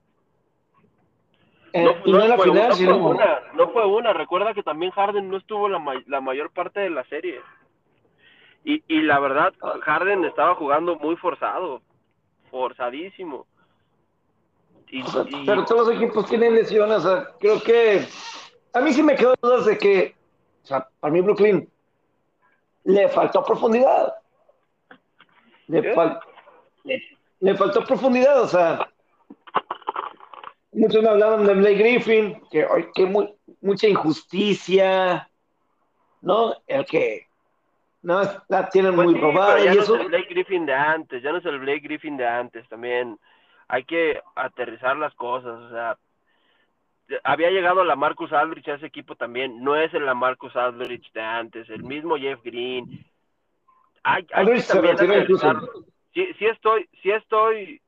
[1.77, 2.99] Eh, no, y no, en la fue, final, sino...
[2.99, 4.13] fue una, no fue una.
[4.13, 7.41] Recuerda que también Harden no estuvo la, la mayor parte de la serie.
[8.65, 11.83] Y, y la verdad, Harden estaba jugando muy forzado.
[12.51, 13.47] Forzadísimo.
[14.89, 15.05] Y,
[15.45, 16.99] Pero todos los equipos tienen lesiones.
[16.99, 18.07] O sea, creo que.
[18.73, 20.15] A mí sí me quedo dudas de que.
[20.63, 21.69] O sea, para mí, Brooklyn
[22.85, 24.15] le faltó profundidad.
[25.69, 25.95] Le,
[27.41, 28.89] le, faltó profundidad, o sea,
[30.77, 35.29] muchos me hablaban de Blake Griffin, que, que muy, mucha injusticia,
[36.21, 36.55] ¿no?
[36.67, 37.27] El que
[38.03, 39.59] no la tienen pues muy robada.
[39.59, 39.97] Ya y no eso...
[39.97, 43.19] es el Blake Griffin de antes, ya no es el Blake Griffin de antes, también
[43.69, 45.99] hay que aterrizar las cosas, o sea,
[47.25, 51.13] había llegado la Marcus Aldrich a ese equipo también, no es el la Marcus Aldrich
[51.13, 53.05] de antes, el mismo Jeff Green.
[54.03, 55.27] Hay, hay que también
[56.15, 57.81] sí, sí estoy, sí estoy,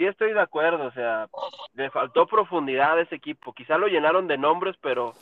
[0.00, 1.28] sí estoy de acuerdo, o sea,
[1.74, 5.12] le faltó profundidad a ese equipo, quizá lo llenaron de nombres, pero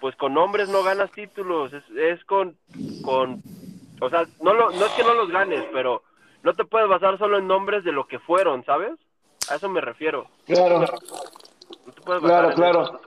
[0.00, 2.56] pues con nombres no ganas títulos, es, es con,
[3.04, 3.42] con,
[4.00, 6.02] o sea, no, lo, no es que no los ganes, pero
[6.42, 8.92] no te puedes basar solo en nombres de lo que fueron, ¿sabes?
[9.50, 10.26] A eso me refiero.
[10.46, 10.86] Claro.
[12.22, 13.00] Claro, claro.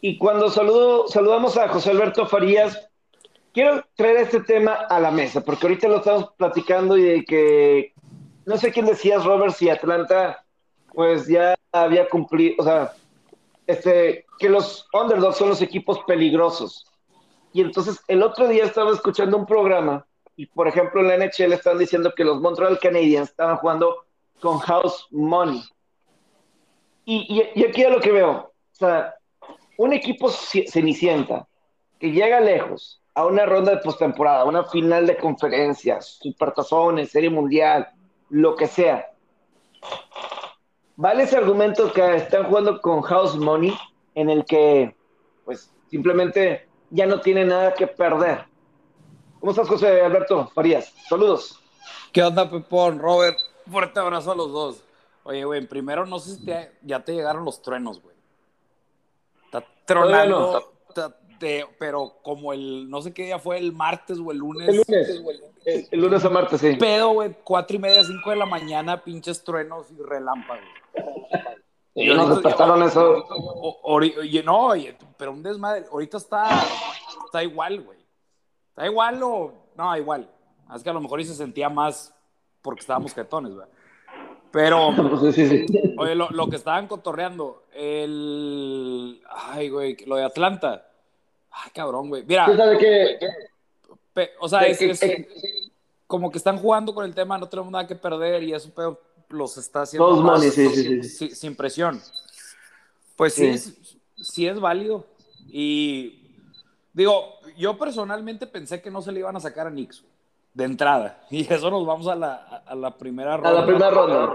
[0.00, 2.88] Y cuando saludo, saludamos a José Alberto Farías,
[3.52, 7.92] quiero traer este tema a la mesa, porque ahorita lo estamos platicando y de que,
[8.44, 10.44] no sé quién decías, Robert, si Atlanta,
[10.92, 12.92] pues ya había cumplido, o sea,
[13.66, 16.86] este, que los underdogs son los equipos peligrosos.
[17.52, 21.52] Y entonces el otro día estaba escuchando un programa y, por ejemplo, en la NHL
[21.52, 24.04] están diciendo que los Montreal Canadiens estaban jugando
[24.40, 25.62] con house money.
[27.04, 28.30] Y, y, aquí es lo que veo.
[28.30, 29.14] O sea,
[29.76, 31.46] un equipo cenicienta
[31.98, 37.88] que llega lejos a una ronda de postemporada, una final de conferencias, supertazones, serie mundial,
[38.32, 39.12] lo que sea.
[40.96, 43.76] ¿Vale ese argumento que están jugando con House Money
[44.14, 44.96] en el que,
[45.44, 48.46] pues, simplemente ya no tiene nada que perder?
[49.38, 50.94] ¿Cómo estás, José Alberto Farías?
[51.08, 51.60] Saludos.
[52.10, 52.98] ¿Qué onda, Pepón?
[52.98, 53.38] Robert,
[53.70, 54.82] fuerte abrazo a los dos.
[55.24, 56.46] Oye, güey, primero no sé si
[56.82, 58.16] ya te llegaron los truenos, güey.
[59.44, 60.72] Está tronando,
[61.78, 64.68] pero como el, no sé qué día fue, el martes o el lunes.
[64.68, 66.76] El lunes, el, lunes a martes, sí.
[66.76, 70.64] Pedo, güey, cuatro y media, cinco de la mañana, pinches truenos y relámpagos.
[71.94, 73.24] Y nos despertaron eso.
[73.82, 74.70] Oye, no,
[75.16, 75.84] pero un desmadre.
[75.90, 76.48] Ahorita está,
[77.26, 77.98] está igual, güey.
[78.70, 79.52] Está igual o.
[79.76, 80.30] No, igual.
[80.74, 82.14] Es que a lo mejor y se sentía más
[82.62, 83.66] porque estábamos jetones, güey.
[84.50, 84.88] Pero,
[85.98, 89.22] oye, lo, que estaban cotorreando, el.
[89.28, 90.88] Ay, güey, lo de Atlanta.
[91.52, 92.24] Ay, cabrón, güey.
[92.24, 92.46] Mira.
[94.40, 95.00] o sea, es,
[96.06, 99.00] como que están jugando con el tema, no tenemos nada que perder y eso pero
[99.28, 102.00] los está haciendo más, sin, presión.
[103.16, 103.56] Pues sí,
[104.16, 105.06] sí es válido.
[105.48, 106.36] Y
[106.92, 110.04] digo, yo personalmente pensé que no se le iban a sacar a Nix
[110.54, 111.24] de entrada.
[111.30, 112.34] Y eso nos vamos a la,
[112.66, 113.50] a la primera ronda.
[113.50, 114.32] A la primera ronda.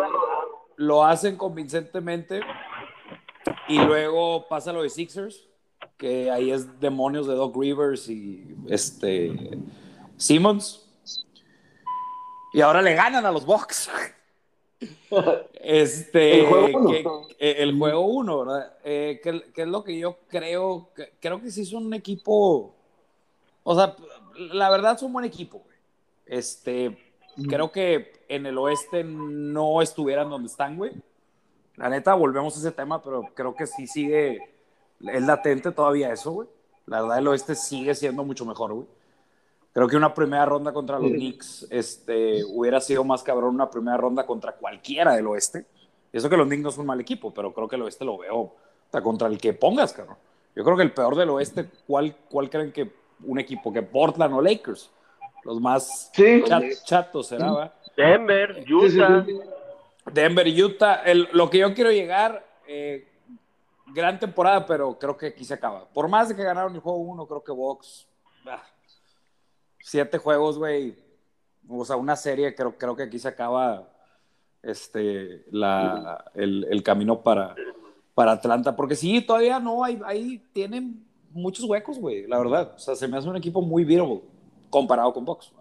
[0.77, 2.41] Lo hacen convincentemente.
[3.67, 5.47] Y luego pasa lo de Sixers,
[5.97, 9.57] que ahí es demonios de Doc Rivers y este
[10.15, 10.83] Simmons.
[12.53, 13.89] Y ahora le ganan a los Bucks.
[15.53, 18.77] Este, el juego uno, el juego uno ¿verdad?
[18.83, 22.75] Eh, que, es lo que yo creo, creo que sí es un equipo,
[23.63, 23.95] o sea,
[24.35, 25.63] la verdad es un buen equipo,
[26.25, 26.95] Este,
[27.49, 30.91] creo que en el oeste no estuvieran donde están, güey.
[31.75, 34.39] La neta, volvemos a ese tema, pero creo que sí sigue,
[34.99, 36.47] es latente todavía eso, güey.
[36.85, 38.87] La verdad, el oeste sigue siendo mucho mejor, güey.
[39.73, 43.95] Creo que una primera ronda contra los Knicks este, hubiera sido más cabrón una primera
[43.97, 45.65] ronda contra cualquiera del oeste.
[46.11, 48.17] Eso que los Knicks no son un mal equipo, pero creo que el oeste lo
[48.17, 48.55] veo
[48.85, 50.17] hasta contra el que pongas, cabrón.
[50.55, 52.91] Yo creo que el peor del oeste, ¿cuál, cuál creen que
[53.23, 53.71] un equipo?
[53.71, 54.89] ¿Que Portland o Lakers?
[55.43, 56.11] Los más
[56.83, 57.73] chatos será, ¿va?
[57.95, 59.25] Denver, Utah.
[60.11, 61.03] Denver, Utah.
[61.33, 63.07] lo que yo quiero llegar, eh,
[63.93, 65.87] gran temporada, pero creo que aquí se acaba.
[65.89, 68.07] Por más de que ganaron el juego uno, creo que Box.
[68.45, 68.63] Ah,
[69.79, 70.97] siete juegos, güey.
[71.69, 73.89] O sea, una serie, creo, creo que aquí se acaba
[74.63, 77.55] este, la, el, camino para,
[78.13, 78.75] para Atlanta.
[78.75, 82.73] Porque sí, todavía no, ahí, ahí tienen muchos huecos, güey, la verdad.
[82.75, 84.21] O sea, se me hace un equipo muy beatable
[84.69, 85.53] comparado con Box.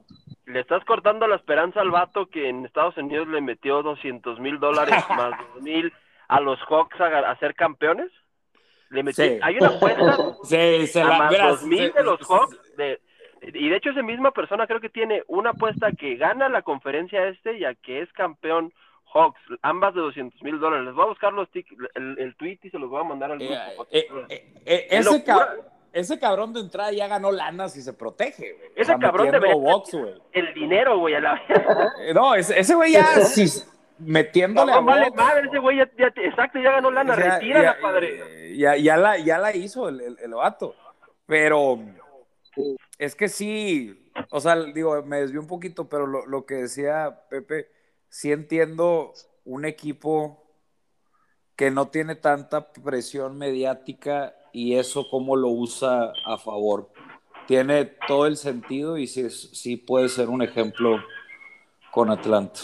[0.46, 4.60] Le estás cortando la esperanza al vato que en Estados Unidos le metió 200 mil
[4.60, 5.92] dólares más 2 mil
[6.28, 8.10] a los Hawks a, ser campeones.
[8.90, 13.00] Le metió, Hay una apuesta sí, se la, más 2 mil de los Hawks de,
[13.42, 17.26] y de hecho esa misma persona creo que tiene una apuesta que gana la conferencia
[17.28, 18.72] este y a que es campeón
[19.12, 20.86] Hawks, ambas de 200 mil dólares.
[20.86, 23.38] Les voy a buscar los el, el, tweet y se los voy a mandar al
[23.38, 23.86] grupo.
[23.90, 25.56] Eh, eh, eh, ese, cabrón,
[25.92, 28.70] ese, cabrón de entrada ya ganó lana si se protege, güey.
[28.74, 29.96] Ese cabrón de box,
[30.32, 31.42] el dinero, güey, a la
[32.14, 33.46] No, ese, ese güey ya si,
[33.98, 38.56] metiéndole no, a vale madre, ese güey ya, ya, exacto, ya ganó lana, retírala, padre.
[38.56, 40.74] Ya, ya, la, ya la hizo el, el, el vato.
[41.26, 41.80] Pero
[42.98, 47.68] es que sí, o sea, digo, me desvió un poquito, pero lo, que decía Pepe,
[48.08, 49.12] sí entiendo
[49.44, 50.42] un equipo
[51.56, 56.90] que no tiene tanta presión mediática y eso cómo lo usa a favor.
[57.46, 60.98] Tiene todo el sentido y sí, sí puede ser un ejemplo
[61.92, 62.60] con Atlanta.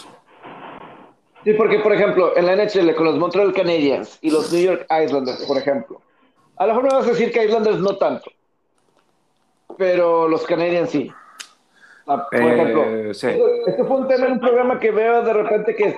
[1.43, 4.85] Sí, porque por ejemplo, en la NHL con los Montreal Canadiens y los New York
[4.89, 6.01] Islanders, por ejemplo,
[6.57, 8.31] a lo mejor me vas a decir que Islanders no tanto,
[9.77, 11.11] pero los Canadiens sí.
[12.07, 15.75] Ah, por eh, ejemplo, este fue un tema en un programa que veo de repente
[15.75, 15.95] que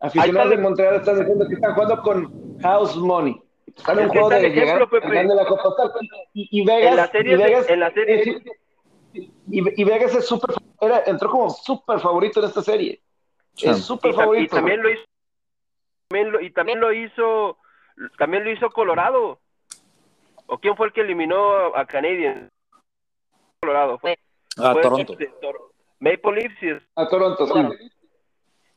[0.00, 3.40] aficionados de Montreal están diciendo que están jugando con House Money.
[3.74, 5.92] Están en un juego de llegar de la Copa
[6.32, 8.42] y, y, Vegas, en la serie, y Vegas, en la serie
[9.48, 10.54] y, Vegas es súper
[11.06, 13.00] entró como súper favorito en esta serie.
[13.62, 14.44] Es súper favorito.
[14.44, 15.04] Y también lo hizo
[16.08, 17.58] también lo, y también lo hizo
[18.18, 19.40] también lo hizo Colorado.
[20.46, 22.48] ¿O quién fue el que eliminó a Canadiens?
[23.60, 23.98] Colorado.
[23.98, 24.16] Fue,
[24.58, 25.16] a Toronto.
[25.98, 26.84] Maple Leafs.
[26.94, 27.90] A Toronto, sí.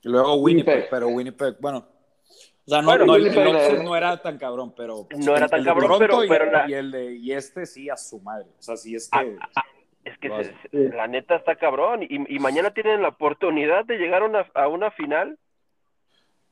[0.01, 1.85] Y luego Winnipeg, pero Winnipeg, bueno.
[2.65, 5.07] O sea, no, no, el, no, era tan cabrón, pero.
[5.17, 6.23] No era tan cabrón, pero.
[6.23, 8.47] Y, pero y, el de, y este sí a su madre.
[8.57, 9.37] O sea, sí es que.
[9.39, 9.63] Ah, ah,
[10.05, 10.29] es que
[10.71, 12.03] la neta está cabrón.
[12.03, 15.38] Y, y, mañana tienen la oportunidad de llegar a una, a una final.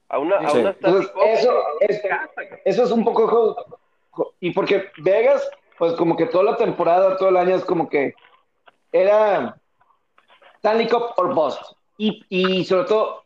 [0.09, 2.01] A una, a una eso, es,
[2.65, 3.55] eso es un poco.
[4.39, 8.13] Y porque Vegas, pues como que toda la temporada, todo el año es como que
[8.91, 9.57] era
[10.55, 11.61] Stanley Cup or Bust.
[11.97, 13.23] Y, y sobre todo,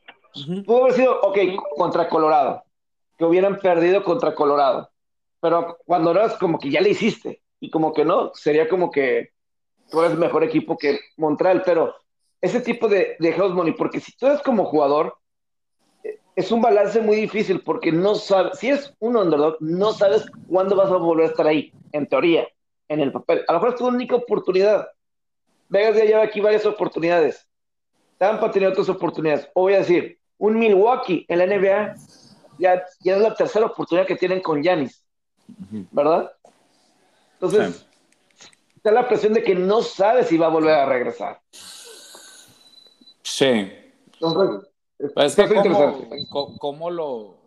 [0.66, 1.38] pudo haber sido, ok,
[1.76, 2.64] contra Colorado,
[3.18, 4.90] que hubieran perdido contra Colorado.
[5.40, 9.32] Pero cuando eras como que ya le hiciste, y como que no, sería como que
[9.92, 11.94] tú eres mejor equipo que Montreal, pero
[12.40, 15.16] ese tipo de, de house money, porque si tú eres como jugador,
[16.36, 20.76] es un balance muy difícil porque no sabes, si es un underdog, no sabes cuándo
[20.76, 22.48] vas a volver a estar ahí, en teoría,
[22.88, 23.44] en el papel.
[23.48, 24.88] A lo mejor es tu única oportunidad.
[25.70, 27.48] Vegas ya lleva aquí varias oportunidades.
[28.18, 29.50] Tampa tiene otras oportunidades.
[29.54, 31.96] O voy a decir, un Milwaukee en la NBA
[32.58, 35.04] ya, ya es la tercera oportunidad que tienen con Yanis,
[35.92, 36.32] ¿verdad?
[37.34, 37.88] Entonces,
[38.82, 41.40] está la presión de que no sabe si va a volver a regresar.
[43.22, 43.72] Sí.
[44.14, 47.38] Entonces, es que cómo, cómo, lo...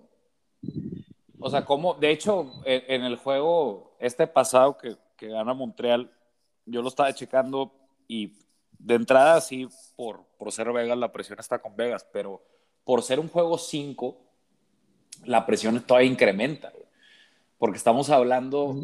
[1.41, 1.95] O sea, cómo...
[1.95, 6.09] De hecho, en, el juego este pasado que, que gana Montreal,
[6.67, 7.73] yo lo estaba checando
[8.07, 8.37] y
[8.79, 9.67] de entrada sí,
[9.97, 12.45] por, por ser Vegas, la presión está con Vegas, pero
[12.85, 14.17] por ser un juego 5,
[15.25, 16.73] la presión todavía incrementa,
[17.59, 18.77] porque estamos hablando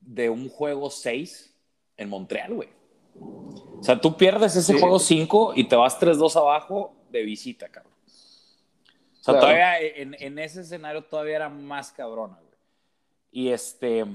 [0.00, 1.47] de un juego 6
[1.98, 2.68] en Montreal, güey.
[3.20, 7.92] O sea, tú pierdes ese juego 5 y te vas 3-2 abajo de visita, cabrón.
[9.20, 12.48] O sea, todavía en, en, ese escenario todavía era más cabrona, güey.
[13.30, 14.06] Y este,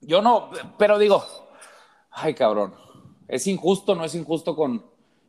[0.00, 1.24] yo no, pero digo,
[2.10, 2.74] ay, cabrón,
[3.28, 4.84] es injusto, no es injusto con,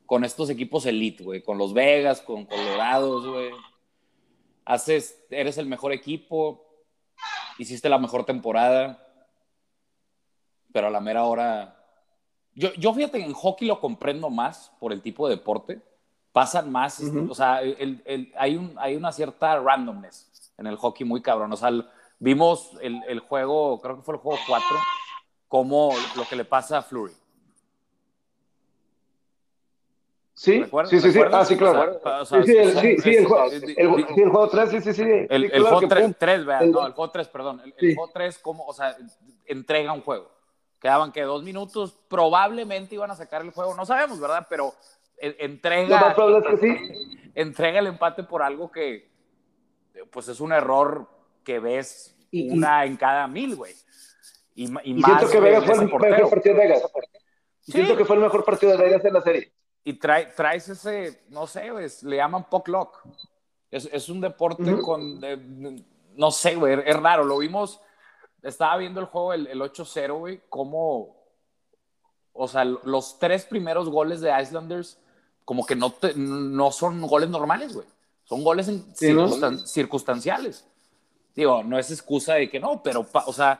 [0.06, 3.52] con estos equipos elite, güey, con los Vegas, con Colorados, güey.
[4.66, 6.66] Haces, eres el mejor equipo,
[7.60, 9.05] hiciste la mejor temporada,
[10.76, 11.74] pero a la mera hora
[12.54, 15.82] Yo, yo fíjate que en hockey lo comprendo más por el tipo de deporte.
[16.34, 21.08] Pasan más, o sea, el, el, hay, un, hay una cierta randomness en el hockey
[21.08, 21.54] muy cabrón.
[21.54, 21.70] O sea,
[22.20, 24.68] vimos el, el juego, creo que fue el juego 4,
[25.48, 27.14] como lo que le pasa a Flurry.
[30.34, 32.02] Sí, sí, sí, sí, ah, sí, claro.
[32.26, 35.04] Sí, sí, el, el, juego, el, el, juego 3, sí, sí, sí.
[35.30, 37.62] El, el juego 3, 3, vean, no, el juego 3, perdón.
[37.64, 38.98] El, el juego 3, como, o sea,
[39.46, 40.35] entrega un juego.
[40.80, 44.46] Quedaban que dos minutos, probablemente iban a sacar el juego, no sabemos, ¿verdad?
[44.50, 44.74] Pero
[45.18, 47.32] entrega, Lo más probable es que sí.
[47.34, 49.10] entrega el empate por algo que,
[50.12, 51.08] pues es un error
[51.44, 53.74] que ves y, una y, en cada mil, güey.
[54.54, 56.84] Y, y, y más siento que Vegas fue el mejor partido de Vegas.
[57.62, 57.72] Sí.
[57.72, 59.52] Siento que fue el mejor partido de Vegas en la serie
[59.86, 63.06] y trae, traes ese, no sé, pues, le llaman puck lock.
[63.70, 64.82] Es, es un deporte uh -huh.
[64.82, 65.84] con, de,
[66.16, 67.24] no sé, güey, es raro.
[67.24, 67.80] Lo vimos,
[68.46, 71.18] estaba viendo el juego, el, el 8-0, güey, cómo,
[72.34, 75.00] o sea, los tres primeros goles de Islanders,
[75.44, 77.88] como que no, te, no son goles normales, güey.
[78.24, 79.68] Son goles en sí, circunstan ¿no?
[79.68, 80.68] circunstanciales.
[81.36, 83.60] Digo, no es excusa de que no, pero, o sea,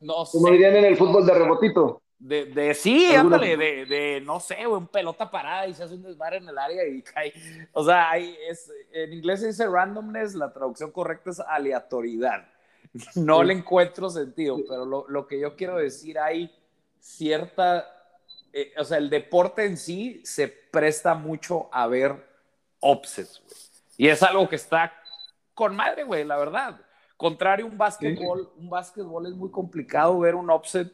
[0.00, 2.00] no Como dirían en el fútbol de rebotito.
[2.18, 6.02] De, de, sí, ándale, de, de, no sé, un pelota parada y se hace un
[6.02, 7.32] desmadre en el área y cae.
[7.72, 12.46] O sea, hay, es, en inglés se dice randomness, la traducción correcta es aleatoriedad.
[13.16, 13.46] No sí.
[13.46, 16.54] le encuentro sentido, pero lo, lo, que yo quiero decir, hay
[17.00, 17.86] cierta,
[18.52, 22.26] eh, o sea, el deporte en sí se presta mucho a ver
[22.80, 23.64] offsets, güey.
[23.96, 24.92] Y es algo que está
[25.54, 26.80] con madre, güey, la verdad.
[27.16, 28.60] Contrario a un básquetbol, sí.
[28.60, 30.92] un básquetbol es muy complicado ver un offset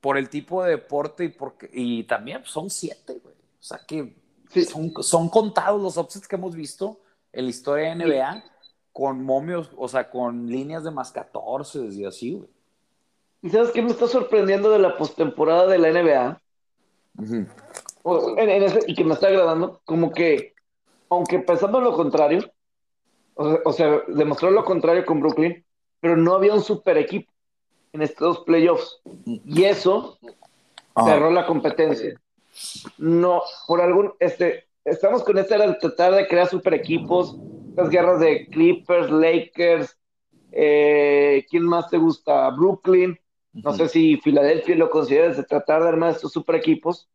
[0.00, 3.34] por el tipo de deporte y, porque, y también son siete, güey.
[3.34, 4.16] O sea que
[4.50, 4.64] sí.
[4.64, 7.00] son, son, contados los offsets que hemos visto
[7.32, 8.44] en la historia de NBA.
[8.92, 12.48] Con momios, o sea, con líneas de más 14 y así, güey.
[13.42, 16.42] ¿Y sabes qué me está sorprendiendo de la postemporada de la NBA?
[17.18, 17.48] Uh -huh.
[18.02, 20.54] o, en, en ese, y que me está agradando, como que,
[21.08, 22.50] aunque pensamos lo contrario,
[23.34, 25.64] o sea, o sea, demostró lo contrario con Brooklyn,
[26.00, 27.30] pero no había un super equipo
[27.92, 29.00] en estos playoffs.
[29.24, 30.18] Y eso
[30.94, 31.04] ah.
[31.04, 32.20] cerró la competencia.
[32.98, 37.36] No, por algún, este, estamos con esta era de tratar de crear super equipos,
[37.76, 39.96] las guerras de Clippers, Lakers,
[40.52, 42.50] eh, ¿quién más te gusta?
[42.50, 43.18] Brooklyn,
[43.52, 43.76] no uh -huh.
[43.76, 47.08] sé si Filadelfia lo consideras de tratar de armar estos super equipos,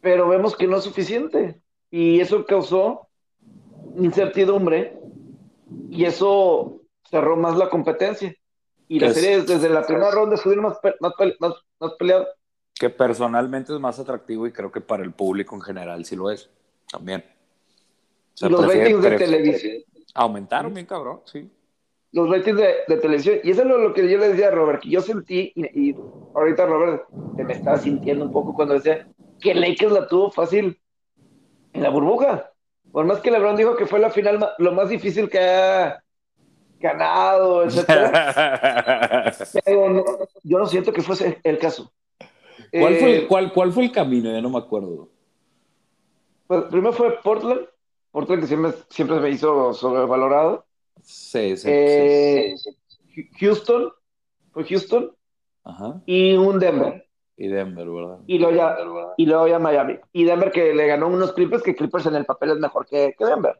[0.00, 1.60] pero vemos que no es suficiente.
[1.90, 3.08] Y eso causó
[3.96, 4.98] incertidumbre
[5.90, 6.80] y eso
[7.10, 8.34] cerró más la competencia
[8.88, 12.28] y la serie desde la primera ronda estuvieron más, más, más, más peleadas.
[12.74, 16.30] Que personalmente es más atractivo y creo que para el público en general sí lo
[16.30, 16.50] es,
[16.90, 17.24] también.
[18.34, 19.82] O sea, los ratings de televisión.
[20.14, 21.50] Aumentaron bien cabrón, sí.
[22.12, 23.38] Los ratings de, de, televisión.
[23.42, 25.96] Y eso es lo que yo le decía a Robert, que yo sentí, y, y
[26.34, 27.04] ahorita Robert
[27.36, 29.08] se me estaba sintiendo un poco cuando decía
[29.40, 30.78] que Lakers la tuvo fácil
[31.72, 32.50] en la burbuja.
[32.90, 36.02] Por más que LeBron dijo que fue la final lo más difícil que ha
[36.78, 39.34] ganado, etcétera.
[39.64, 40.04] Pero no,
[40.42, 41.90] yo no siento que fuese el caso.
[42.70, 44.30] ¿Cuál, eh, fue, cuál, ¿Cuál fue el camino?
[44.30, 45.08] Ya no me acuerdo.
[46.46, 47.62] Pues primero fue Portland,
[48.12, 50.64] Portland que siempre, siempre me hizo sobrevalorado.
[51.02, 53.28] Sí, sí, eh, sí, sí.
[53.40, 53.92] Houston,
[54.52, 55.12] fue Houston.
[55.64, 56.00] Ajá.
[56.06, 57.08] Y un Denver.
[57.36, 58.20] Y Denver, ¿verdad?
[58.28, 58.76] Y luego ya,
[59.16, 59.98] y luego ya Miami.
[60.12, 63.16] Y Denver que le ganó unos Clippers, que Clippers en el papel es mejor que,
[63.18, 63.58] que Denver,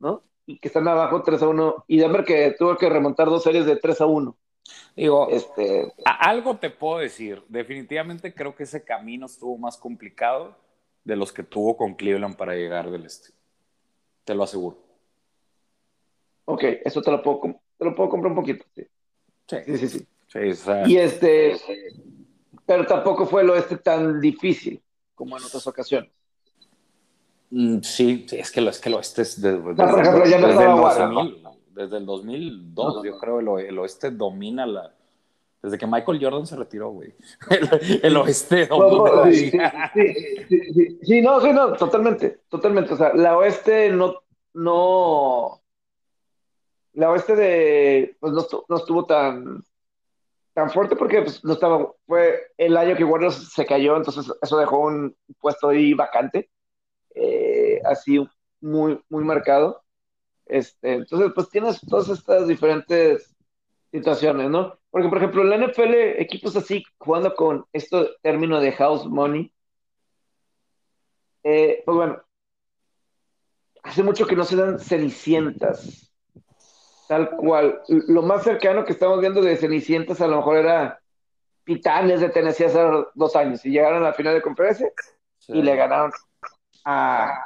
[0.00, 0.24] ¿no?
[0.50, 3.66] y que están abajo 3 a 1, y Denver que tuvo que remontar dos series
[3.66, 4.36] de 3 a 1.
[4.96, 5.92] Digo, este...
[6.04, 10.56] algo te puedo decir, definitivamente creo que ese camino estuvo más complicado
[11.04, 13.28] de los que tuvo con Cleveland para llegar del este.
[14.30, 14.78] Te lo aseguro.
[16.44, 17.40] Ok, eso te lo puedo,
[17.76, 18.64] te lo puedo comprar un poquito.
[18.76, 18.86] Sí,
[19.48, 19.76] sí, sí.
[19.76, 20.08] sí, sí.
[20.28, 20.88] sí o sea...
[20.88, 21.56] Y este,
[22.64, 24.80] pero tampoco fue el oeste tan difícil
[25.16, 26.12] como en otras ocasiones.
[27.50, 30.00] Mm, sí, sí, es que lo, es que lo oeste es de, de, no, por
[30.00, 34.64] ejemplo, ya desde, el 2000, desde el 2002, no, yo creo, el, el, oeste domina
[34.64, 34.94] la...
[35.62, 37.14] Desde que Michael Jordan se retiró, güey.
[37.50, 40.14] El, el, oeste no, sí, sí,
[40.48, 42.94] sí, sí, no, sí, no, totalmente, totalmente.
[42.94, 44.22] O sea, la oeste no,
[44.54, 45.60] no...
[46.94, 48.16] La oeste de...
[48.18, 49.62] Pues no, no estuvo tan
[50.52, 54.58] tan fuerte porque pues, no estaba, fue el año que Warriors se cayó, entonces eso
[54.58, 56.50] dejó un puesto ahí vacante
[57.14, 58.18] eh, así
[58.60, 59.82] muy, muy marcado.
[60.46, 63.34] Este, entonces, pues tienes todas estas diferentes
[63.92, 64.78] situaciones, ¿no?
[64.90, 69.52] Porque, por ejemplo, en la NFL, equipos así jugando con este término de house money,
[71.44, 72.22] eh, pues bueno,
[73.82, 76.12] hace mucho que no se dan cenicientas,
[77.08, 77.80] tal cual.
[77.88, 81.00] Lo más cercano que estamos viendo de cenicientas a lo mejor era
[81.64, 82.80] Titanes de Tennessee hace
[83.14, 84.90] dos años y llegaron a la final de conferencia
[85.48, 86.10] y le ganaron
[86.84, 87.44] a.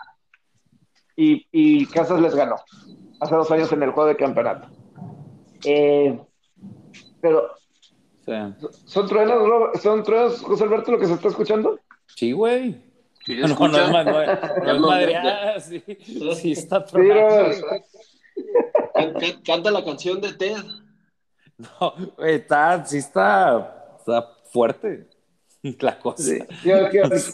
[1.16, 2.56] Y, y Kansas les ganó
[3.20, 4.68] hace dos años en el juego de campeonato.
[5.64, 6.18] Eh,
[7.24, 7.50] pero.
[8.84, 11.78] ¿Son truenos, ¿Son truenos, José Alberto, lo que se está escuchando?
[12.06, 12.82] Sí, güey.
[13.26, 15.82] no, no, no, no, no, es sí,
[16.34, 16.84] sí está
[19.44, 20.64] Canta la canción de Ted.
[21.56, 25.06] No, está, sí está, está fuerte
[25.80, 26.34] la cosa.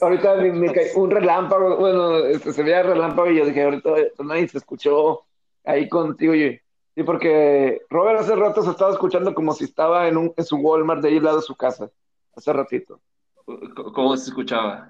[0.01, 4.49] ahorita me, cae un relámpago, bueno, este, se veía relámpago y yo dije, ahorita nadie
[4.49, 5.25] se escuchó
[5.65, 6.35] ahí contigo.
[6.35, 6.61] Y,
[7.01, 10.57] sí, porque Robert hace rato se estaba escuchando como si estaba en, un, en su
[10.57, 11.91] Walmart de ahí al lado de su casa,
[12.37, 13.01] hace ratito.
[13.95, 14.89] ¿Cómo se escuchaba?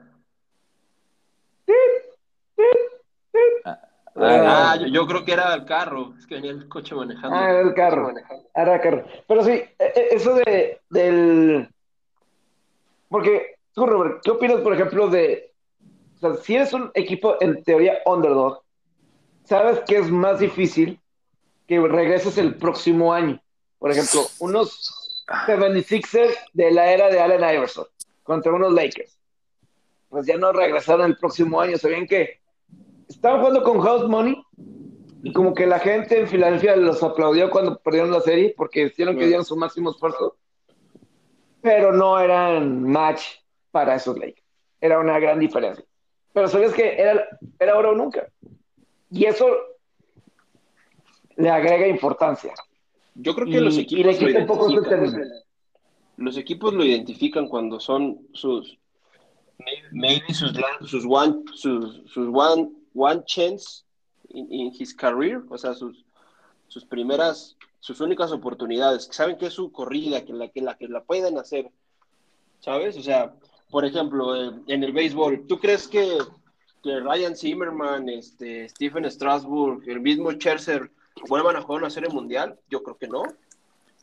[4.16, 7.36] Ah, yo, creo que era el carro, es que venía el coche manejando.
[7.36, 8.12] Ah, era el carro,
[8.54, 9.04] era el carro.
[9.26, 11.68] Pero sí, e, e, eso de, del...
[13.08, 15.52] Porque, tú, Robert, ¿qué opinas, por ejemplo, de...
[16.16, 18.62] O sea, si eres un equipo, en teoría, underdog,
[19.44, 20.99] ¿sabes que es más difícil
[21.70, 23.40] que regreses el próximo año?
[23.78, 27.86] Por ejemplo, unos 76ers de la era de Allen Iverson
[28.24, 29.16] contra unos Lakers.
[30.08, 31.78] Pues ya no regresaron el próximo año.
[31.78, 32.40] ¿Sabían que
[33.08, 34.42] estaban jugando con House Money
[35.22, 39.16] y como que la gente en Filadelfia los aplaudió cuando perdieron la serie porque hicieron
[39.16, 40.38] que dieron su máximo esfuerzo,
[41.62, 43.22] pero no eran match
[43.70, 44.42] para esos Lakers.
[44.80, 45.84] Era una gran diferencia.
[46.32, 47.28] Pero sabes que era,
[47.60, 48.28] era ahora o nunca.
[49.08, 49.46] Y eso
[51.36, 52.52] le agrega importancia.
[53.14, 55.30] Yo creo que los equipos lo identifican.
[56.16, 58.78] Los equipos lo identifican cuando son sus
[59.92, 60.52] maybe sus
[60.86, 63.84] sus one sus, sus one one chance
[64.32, 66.04] in, his career, o sea, sus,
[66.68, 70.88] sus primeras, sus únicas oportunidades, saben que es su corrida, que la que la, que
[70.88, 71.70] la pueden hacer,
[72.60, 72.96] ¿sabes?
[72.96, 73.34] O sea,
[73.70, 76.18] por ejemplo, eh, en el béisbol, ¿tú crees que,
[76.82, 80.90] que Ryan Zimmerman, este, Stephen Strasburg, el mismo Scherzer
[81.28, 82.58] vuelvan a jugar una serie mundial?
[82.68, 83.22] Yo creo que no.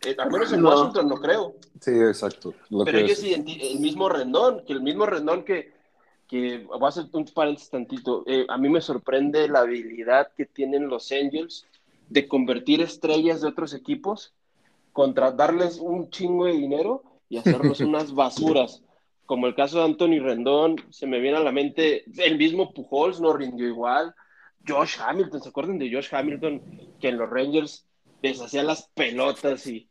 [0.06, 1.56] Eh, al menos en Washington no creo.
[1.82, 2.54] Sí, exacto.
[2.86, 5.74] Pero ellos el mismo Rendón, que el mismo Rendón que,
[6.28, 8.24] que voy a hacer un paréntesis tantito.
[8.28, 11.66] Eh, a mí me sorprende la habilidad que tienen los Angels
[12.10, 14.34] de convertir estrellas de otros equipos,
[14.94, 18.84] contra darles un chingo de dinero y hacerlos unas basuras.
[19.26, 23.20] Como el caso de Anthony Rendón, se me viene a la mente, el mismo Pujols
[23.20, 24.16] no rindió igual.
[24.68, 26.62] Josh Hamilton, ¿se acuerdan de Josh Hamilton?
[27.00, 27.86] Que en los Rangers
[28.22, 29.88] les hacía las pelotas y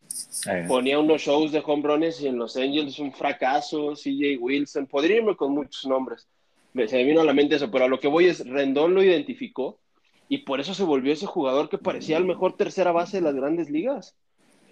[0.48, 0.64] eh.
[0.66, 5.18] ponía unos shows de home runs y en Los Angels un fracaso, CJ Wilson, podría
[5.18, 6.26] irme con muchos nombres,
[6.86, 9.02] se me vino a la mente eso, pero a lo que voy es, Rendón lo
[9.02, 9.78] identificó
[10.28, 13.34] y por eso se volvió ese jugador que parecía el mejor tercera base de las
[13.34, 14.16] grandes ligas.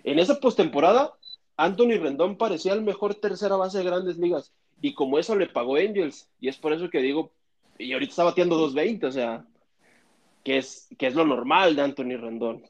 [0.02, 1.12] En esa postemporada,
[1.56, 5.76] Anthony Rendón parecía el mejor tercera base de grandes ligas y como eso le pagó
[5.76, 7.32] Angels y es por eso que digo,
[7.78, 9.46] y ahorita está bateando 2.20, o sea,
[10.44, 12.62] que es, que es lo normal de Anthony Rendón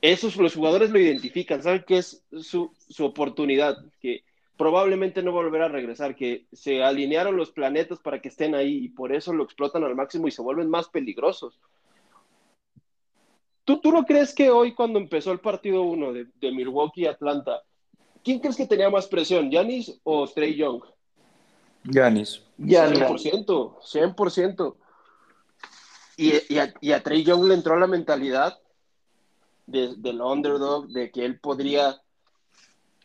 [0.00, 2.70] esos los jugadores lo identifican, saben que es su,
[3.00, 4.22] oportunidad, que
[4.56, 8.88] probablemente no volverá a regresar, que se alinearon los planetas para que estén ahí y
[8.88, 11.58] por eso lo explotan al máximo y se vuelven más peligrosos.
[13.64, 17.62] ¿Tú, tú no crees que hoy cuando empezó el partido 1 de, de Milwaukee-Atlanta,
[18.24, 20.82] ¿quién crees que tenía más presión, Yanis o Trey Young?
[21.84, 22.42] Yanis.
[22.58, 24.76] 100%, 100%.
[26.18, 28.58] Y, y, a, y a Trey Young le entró la mentalidad
[29.66, 32.02] de, del underdog, de que él podría,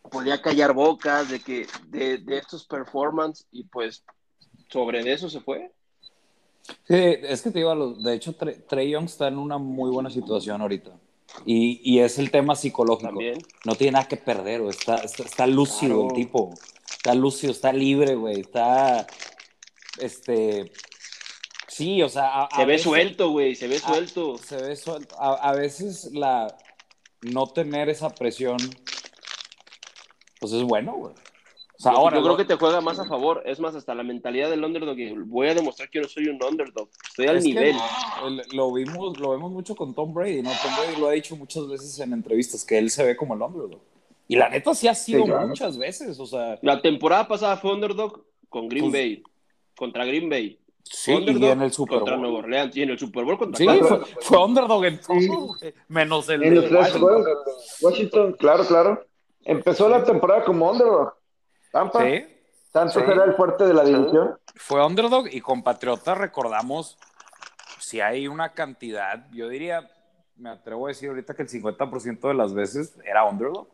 [0.09, 4.03] podría callar bocas, de que de, de estos performances y pues
[4.67, 5.71] sobre eso se fue.
[6.87, 10.61] Sí, es que te digo, de hecho, Trey Young está en una muy buena situación
[10.61, 10.91] ahorita.
[11.45, 13.11] Y, y es el tema psicológico.
[13.65, 16.53] No tiene nada que perder, Está, está, lúcido el tipo.
[16.89, 18.41] Está lúcido, está libre, güey.
[18.41, 19.05] Está.
[19.99, 20.71] Este.
[21.73, 22.47] Sí, o sea.
[22.55, 24.37] se ve suelto, güey, se ve suelto.
[24.37, 25.15] se ve suelto.
[25.19, 26.55] A, veces la
[27.23, 28.57] no tener esa presión,
[30.39, 31.13] pues es bueno, güey.
[31.13, 33.41] O sea, ahora, yo creo que te juega más a favor.
[33.45, 34.95] Es más, hasta la mentalidad del underdog.
[35.25, 36.89] Voy a demostrar que yo no soy un underdog.
[37.09, 37.75] Estoy al nivel.
[38.51, 40.51] lo, vimos, lo vemos mucho con Tom Brady, ¿no?
[40.51, 43.41] Tom Brady lo ha dicho muchas veces en entrevistas que él se ve como el
[43.41, 43.81] underdog.
[44.27, 46.19] Y la neta sí ha sido muchas veces.
[46.19, 49.23] O sea, la temporada pasada fue underdog con Green pues Bay.
[49.75, 50.59] Contra Green Bay.
[50.83, 52.21] Sí, y en el Super Bowl.
[52.21, 53.67] Nueva Orleans, y en el Super Bowl contra Sí,
[54.21, 55.55] fue, underdog en todo,
[55.87, 57.25] menos el en los tres Washington.
[57.81, 59.05] Washington, claro, claro.
[59.45, 61.13] Empezó la temporada como underdog.
[61.71, 62.03] Tampa.
[62.03, 62.25] Sí.
[62.71, 64.37] Tanto era el fuerte de la división.
[64.55, 66.97] Fue underdog y con Patriotas recordamos
[67.79, 69.89] si hay una cantidad, yo diría,
[70.37, 73.67] me atrevo a decir ahorita que el 50% de las veces era underdog.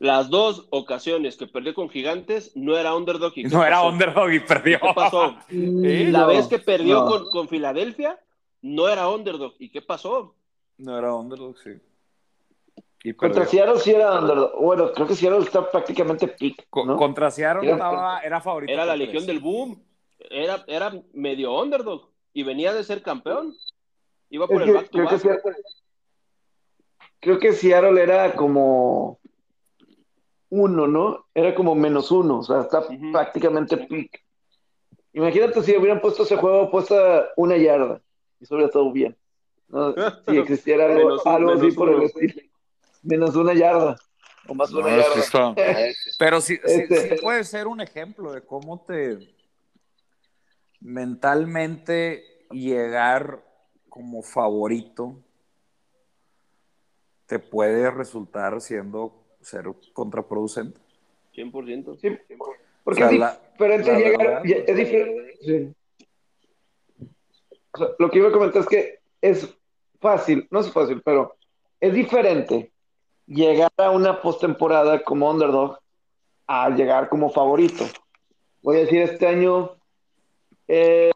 [0.00, 4.30] Las dos ocasiones que perdió con Gigantes no era underdog y ¿qué No era underdog
[4.30, 4.78] y perdió.
[4.80, 5.36] ¿Qué pasó?
[5.48, 7.06] Sí, La No, vez que perdió no.
[7.06, 8.18] con, con Filadelfia
[8.62, 9.54] no era underdog.
[9.58, 10.36] ¿Y qué pasó?
[10.76, 11.70] No era underdog, sí.
[13.02, 13.44] Y Contra.
[13.46, 14.60] Seattle sí era underdog.
[14.60, 16.68] Bueno, creo que Seattle está prácticamente pick.
[16.70, 18.72] Contra Seattle Era- estaba, era favorito.
[18.72, 19.82] Era la legión del boom.
[20.30, 22.08] Era, era medio underdog.
[22.32, 23.54] Y venía de ser campeón.
[24.30, 25.18] Iba por Es el que back to creo, que.
[25.18, 25.52] Seattle,
[27.20, 29.17] creo que Seattle era como
[30.50, 31.26] uno, ¿no?
[31.34, 33.12] Era como menos uno, o sea, está Ujú.
[33.12, 34.22] prácticamente pick.
[35.12, 38.00] Imagínate si hubieran puesto ese juego puesta una yarda.
[38.40, 39.16] Eso hubiera estado bien.
[39.68, 39.94] ¿no?
[40.26, 42.42] Si existiera algo, Menos así por el estilo.
[43.02, 43.96] Menos una yarda.
[44.46, 45.54] O más No, una es yarda.
[46.18, 49.18] Pero sí, sí- Este- sí puede ser un ejemplo de cómo te
[50.80, 53.44] mentalmente llegar
[53.88, 55.16] como favorito
[57.26, 60.80] te puede resultar siendo ser contraproducente.
[61.34, 61.96] 100%.
[62.00, 64.18] Sí, porque O sea, es la- diferente la llegar.
[64.18, 65.34] verdad, es diferente.
[65.40, 65.74] sí.
[67.72, 69.48] O sea, lo que iba a comentar es que es
[70.00, 71.36] fácil, no es fácil, pero
[71.80, 72.72] es diferente
[73.26, 75.78] llegar a una postemporada como underdog
[76.46, 77.84] a llegar como favorito.
[78.62, 79.76] Voy a decir este año
[80.66, 81.10] eh,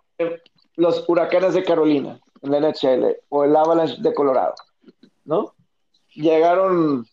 [0.76, 4.54] los huracanes de Carolina en la NHL o el Avalanche de Colorado,
[5.24, 5.54] ¿no?
[6.14, 7.06] Llegaron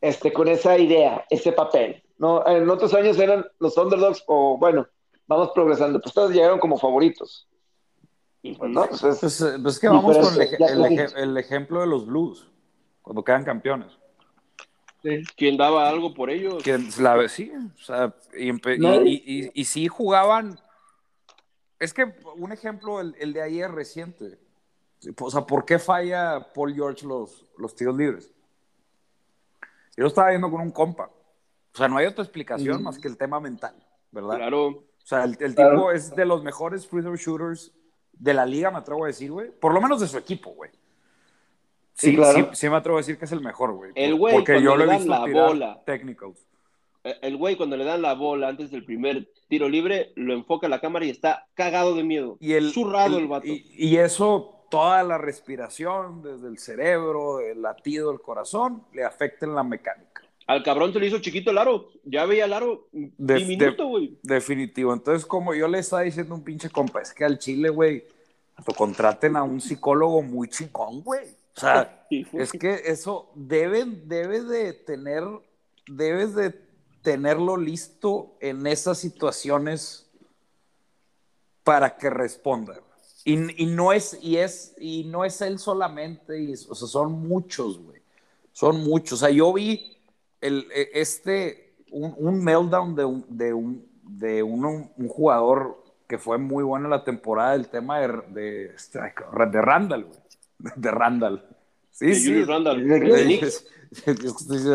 [0.00, 2.02] este, con esa idea, ese papel.
[2.18, 2.46] ¿no?
[2.46, 4.86] En otros años eran los underdogs o, bueno,
[5.26, 6.00] vamos progresando.
[6.00, 7.46] Pues todos llegaron como favoritos.
[8.42, 10.34] Y pues, no, pues es- Pues, eh, pues es que vamos con
[11.16, 12.48] el, ejemplo de los Blues,
[13.02, 13.92] cuando quedan campeones.
[15.36, 16.62] ¿Quién daba algo por ellos?
[16.62, 19.10] Que la, sí, o sea, y, y- Nadie.
[19.24, 20.60] y- y- y sí jugaban.
[21.78, 22.04] Es que
[22.36, 24.38] un ejemplo, el, el de ayer reciente.
[25.18, 28.30] O sea, ¿por qué falla Paul George los, los tiros libres?
[29.96, 31.10] Yo lo estaba viendo con un compa.
[31.72, 32.84] O sea, no hay otra explicación Mm.
[32.84, 33.74] más que el tema mental,
[34.10, 34.36] ¿verdad?
[34.36, 34.66] Claro.
[34.68, 35.76] O sea, el, el Claro.
[35.76, 37.72] tipo es de los mejores free throw shooters
[38.12, 39.50] de la liga, me atrevo a decir, güey.
[39.50, 40.70] Por lo menos de su equipo, güey.
[41.94, 42.38] Sí, Sí, claro.
[42.38, 43.92] sí, sí me atrevo a decir que es el mejor, güey.
[43.94, 45.82] El güey, Porque cuando yo lo le he dan visto la tirar bola.
[45.84, 46.46] technicals.
[47.04, 50.66] Eh, El güey, cuando le dan la bola antes del primer tiro libre, lo enfoca
[50.66, 52.36] a la cámara y está cagado de miedo.
[52.40, 53.46] Y el, Zurrado el- el vato.
[53.46, 59.44] Y, y eso, toda la respiración, desde el cerebro, el latido del corazón, le afecta
[59.44, 60.22] en la mecánica.
[60.46, 61.90] Al cabrón se le hizo chiquito el aro.
[62.04, 64.18] Ya veía el aro De- diminuto, güey.
[64.22, 64.92] Definitivo.
[64.92, 68.04] Entonces, como yo le estaba diciendo un pinche compa, es que al Chile, güey,
[68.66, 71.26] lo contraten a un psicólogo muy chingón, güey.
[71.56, 75.22] O sea, es que eso debe, debe de tener,
[75.86, 76.54] debes de
[77.02, 80.10] tenerlo listo en esas situaciones
[81.64, 82.80] para que responda.
[83.24, 87.12] Y, y no es, y es, y no es él solamente, y, o sea, son
[87.28, 88.00] muchos, güey.
[88.52, 89.20] Son muchos.
[89.22, 89.96] O sea, yo vi
[90.40, 96.18] el, e- este, un, un meltdown de, un, de, un, de un, un jugador que
[96.18, 100.20] fue muy bueno en la temporada, el tema de, de, de Randall, güey.
[100.76, 101.46] De Randall.
[101.90, 102.28] Sí, De sí.
[102.28, 102.84] Julius Randle.
[103.00, 103.52] ¿De.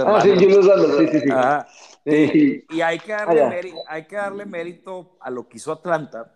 [0.05, 0.65] Ah, sí, Julius
[0.97, 1.31] sí, sí, sí.
[1.31, 1.67] Ajá.
[2.05, 2.65] Sí.
[2.69, 3.55] Y hay que, darle Ah, ya.
[3.61, 6.31] méri- hay que darle mérito a lo que hizo Atlanta,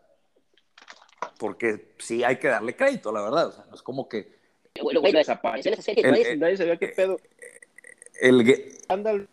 [1.39, 3.47] porque sí hay que darle crédito, la verdad.
[3.47, 4.37] O sea, no es como que
[4.83, 6.03] Bueno, desapareció en esa serie.
[6.05, 7.17] El- Nadie, nadie sabía qué pedo.
[8.21, 9.27] el gue- Randall.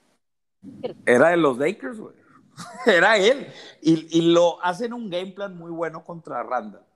[1.05, 2.15] era de los Lakers, güey.
[2.87, 3.47] Era él.
[3.83, 6.87] Y, y lo hacen un game plan muy bueno contra Randall.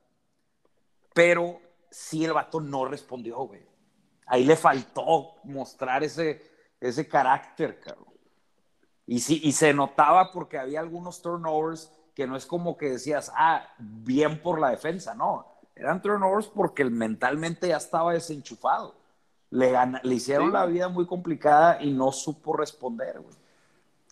[1.13, 3.61] Pero sí el vato no respondió, güey.
[4.27, 6.41] Ahí le faltó mostrar ese,
[6.81, 8.07] ese carácter, cabrón.
[9.07, 13.33] Y, sí, y se notaba porque había algunos turnovers que no es como que decías,
[13.37, 15.47] ah, bien por la defensa, no.
[15.75, 18.95] Eran turnovers porque mentalmente ya estaba desenchufado.
[19.51, 20.53] Le, gana- le hicieron Sí.
[20.53, 23.35] la vida muy complicada y no supo responder, güey.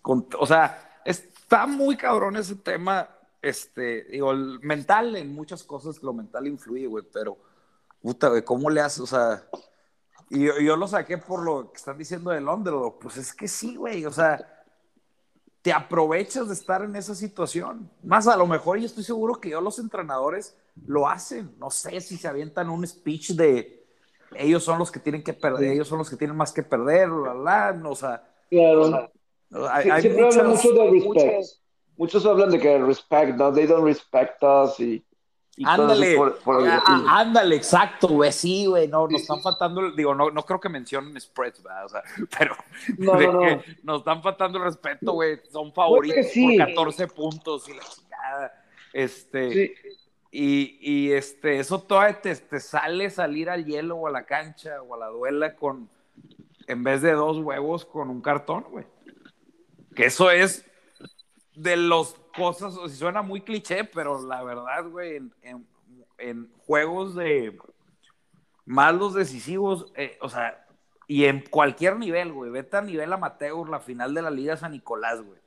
[0.01, 3.09] Con- o sea, está muy cabrón ese tema,
[3.41, 7.37] este, digo, el mental en muchas cosas, lo mental influye, güey, pero,
[8.01, 8.99] puta, güey, ¿cómo le haces?
[9.01, 9.43] O sea,
[10.29, 13.47] y yo, yo lo saqué por lo que están diciendo del underdog, pues es que
[13.47, 14.58] sí, güey, o sea,
[15.61, 17.89] te aprovechas de estar en esa situación.
[18.03, 20.55] Más a lo mejor, y estoy seguro que yo los entrenadores
[20.85, 23.77] lo hacen, no sé si se avientan un speech de
[24.35, 27.09] ellos son los que tienen que perder, ellos son los que tienen más que perder,
[27.09, 29.09] la, la, no, o sea, Claro.
[29.71, 31.05] hay, Sí, hay siempre hablan muchas- mucho de respect.
[31.05, 31.61] muchas-
[31.97, 35.03] Muchos hablan de que respect, no, they don't respect us y,
[35.65, 40.43] Ándale, por- por ándale, exacto, güey, sí, güey, no, nos están faltando, digo, no, no
[40.43, 41.85] creo que mencionen spreads, ¿verdad?
[41.85, 42.03] O sea,
[42.39, 42.55] pero
[42.97, 43.61] No, no, no.
[43.83, 46.57] nos están faltando el respeto, güey, son favoritos sí.
[46.57, 49.73] por 14 puntos y la chingada, este, Sí.
[50.31, 54.81] y, y, este, eso todavía te, te sale salir al hielo o a la cancha
[54.81, 55.89] o a la duela con,
[56.67, 58.85] en vez de dos huevos con un cartón, güey.
[59.95, 60.65] Que eso es
[61.55, 65.67] de las cosas, o si suena muy cliché, pero la verdad, güey, en, en-
[66.17, 67.57] en juegos de
[68.65, 70.65] más los decisivos, eh, o sea,
[71.07, 74.71] y en cualquier nivel, güey, vete a nivel amateur, la final de la Liga San
[74.71, 75.39] Nicolás, güey.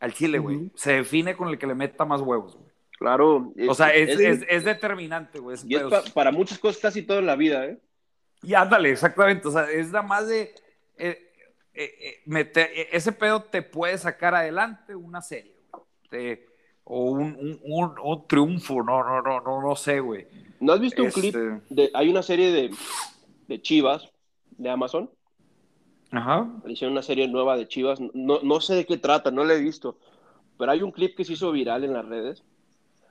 [0.00, 0.70] Al Chile, güey.
[0.74, 2.68] Se define con el que le meta más huevos, güey.
[2.98, 3.52] Claro.
[3.68, 5.54] O sea, es, es, es determinante, güey.
[5.54, 5.90] ese y es pedo.
[5.90, 7.78] pa- para muchas cosas casi todo en la vida, ¿eh?
[8.42, 9.48] Y ándale, exactamente.
[9.48, 10.54] O sea, es nada más de.
[10.98, 11.22] eh,
[11.74, 15.55] eh, meter- eh, ese pedo te puede sacar adelante una serie,
[16.10, 16.36] güey.
[16.36, 16.46] Te-
[16.88, 20.26] o un, un, un- un triunfo, no, no, no, no, no sé, güey.
[20.60, 21.34] ¿No has visto un Este- clip?
[21.68, 22.70] De, hay una serie de,
[23.48, 24.08] de Chivas
[24.52, 25.10] de Amazon.
[26.12, 26.48] Ajá.
[26.66, 27.98] Hicieron una serie nueva de Chivas.
[28.14, 29.98] No, no sé de qué trata, no la he visto.
[30.58, 32.44] Pero hay un clip que se hizo viral en las redes.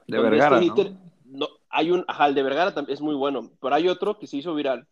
[0.08, 1.48] De Vergara, este ¿no?
[1.70, 3.52] Hay un, ajá, el de Vergara es muy bueno.
[3.62, 4.88] Pero hay otro que se hizo viral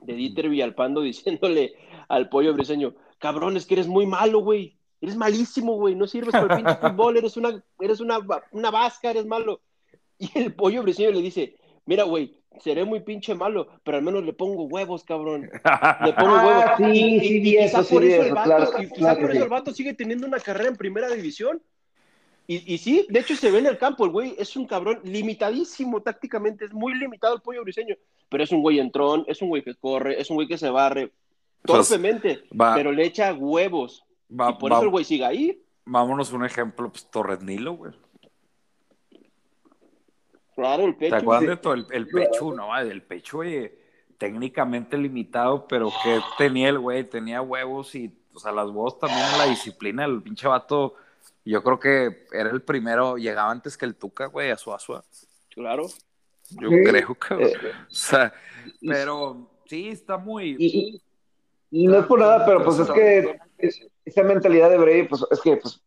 [0.00, 1.74] de Dieter Villalpando diciéndole
[2.08, 4.75] al pollo briseño: Cabrón, es que eres muy malo, güey.
[5.00, 5.94] Eres malísimo, güey.
[5.94, 7.16] No sirves para el pinche fútbol.
[7.16, 8.18] Eres una, eres una,
[8.52, 9.60] una vasca, eres malo.
[10.18, 14.24] Y el pollo briseño le dice: Mira, güey, seré muy pinche malo, pero al menos
[14.24, 15.42] le pongo huevos, cabrón.
[15.42, 16.92] Le pongo Ah, huevos.
[16.94, 19.20] sí, y, sí, y- eso, quizá sí por eso el vato, claro, y quizá claro
[19.20, 19.42] por eso sí.
[19.44, 21.60] el vato sigue teniendo una carrera en primera división.
[22.48, 25.00] Y, y sí, de hecho se ve en el campo, el güey es un cabrón
[25.02, 27.96] limitadísimo tácticamente, es muy limitado el pollo briseño,
[28.30, 30.70] pero es un güey entrón, es un güey que corre, es un güey que se
[30.70, 31.10] barre
[31.62, 34.02] torpemente, va- pero le echa huevos.
[34.28, 35.62] Va- y por va- eso el güey sigue ahí.
[35.84, 37.92] Vámonos un ejemplo, pues Torres Nilo, güey.
[40.54, 41.16] Claro, el ¿Te pecho.
[41.16, 41.48] acuerdas sí.
[41.48, 42.76] de todo el, el pecho, no?
[42.78, 43.72] El pecho, güey,
[44.16, 49.20] técnicamente limitado, pero que tenía el güey, tenía huevos y, o sea, las huevos también
[49.32, 50.94] en la disciplina, el pinche vato,
[51.44, 55.04] yo creo que era el primero, llegaba antes que el Tuca, güey, a Suazua.
[55.50, 55.86] Claro.
[56.50, 56.84] Yo Sí.
[56.84, 57.48] creo, cabrón.
[57.50, 58.32] Eh, O sea,
[58.80, 60.56] pero sí, está muy...
[60.58, 61.02] y, y-
[61.70, 65.24] y no es por nada, pero pues es que es- esa mentalidad de Brady, pues
[65.30, 65.80] es que pues,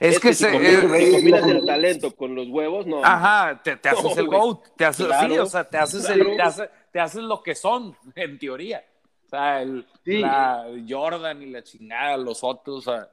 [0.00, 0.52] es, que, si se...
[0.52, 3.04] combinas, eh, si eh, combinas eh, el talento con los huevos, no.
[3.04, 4.26] Ajá, te, te haces No, el.
[4.26, 7.42] GOAT, te haces, Claro, sí, o sea, te haces, el- te, hace- te haces lo
[7.42, 8.84] que son, en teoría.
[9.26, 10.18] O sea, el, Sí.
[10.18, 13.08] la Jordan y la chingada, los otros, o sea,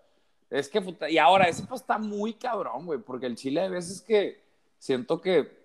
[0.49, 3.69] es que, puta, y ahora, ese pues está muy cabrón, güey, porque el Chile hay
[3.69, 4.41] veces que
[4.79, 5.59] siento que,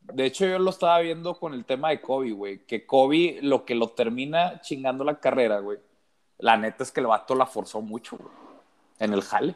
[0.00, 3.64] de hecho yo lo estaba viendo con el tema de Kobe, güey, que Kobe lo
[3.66, 5.78] que lo termina chingando la carrera, güey,
[6.40, 8.30] la neta es que el vato la forzó mucho, güey,
[8.98, 9.54] en el jale.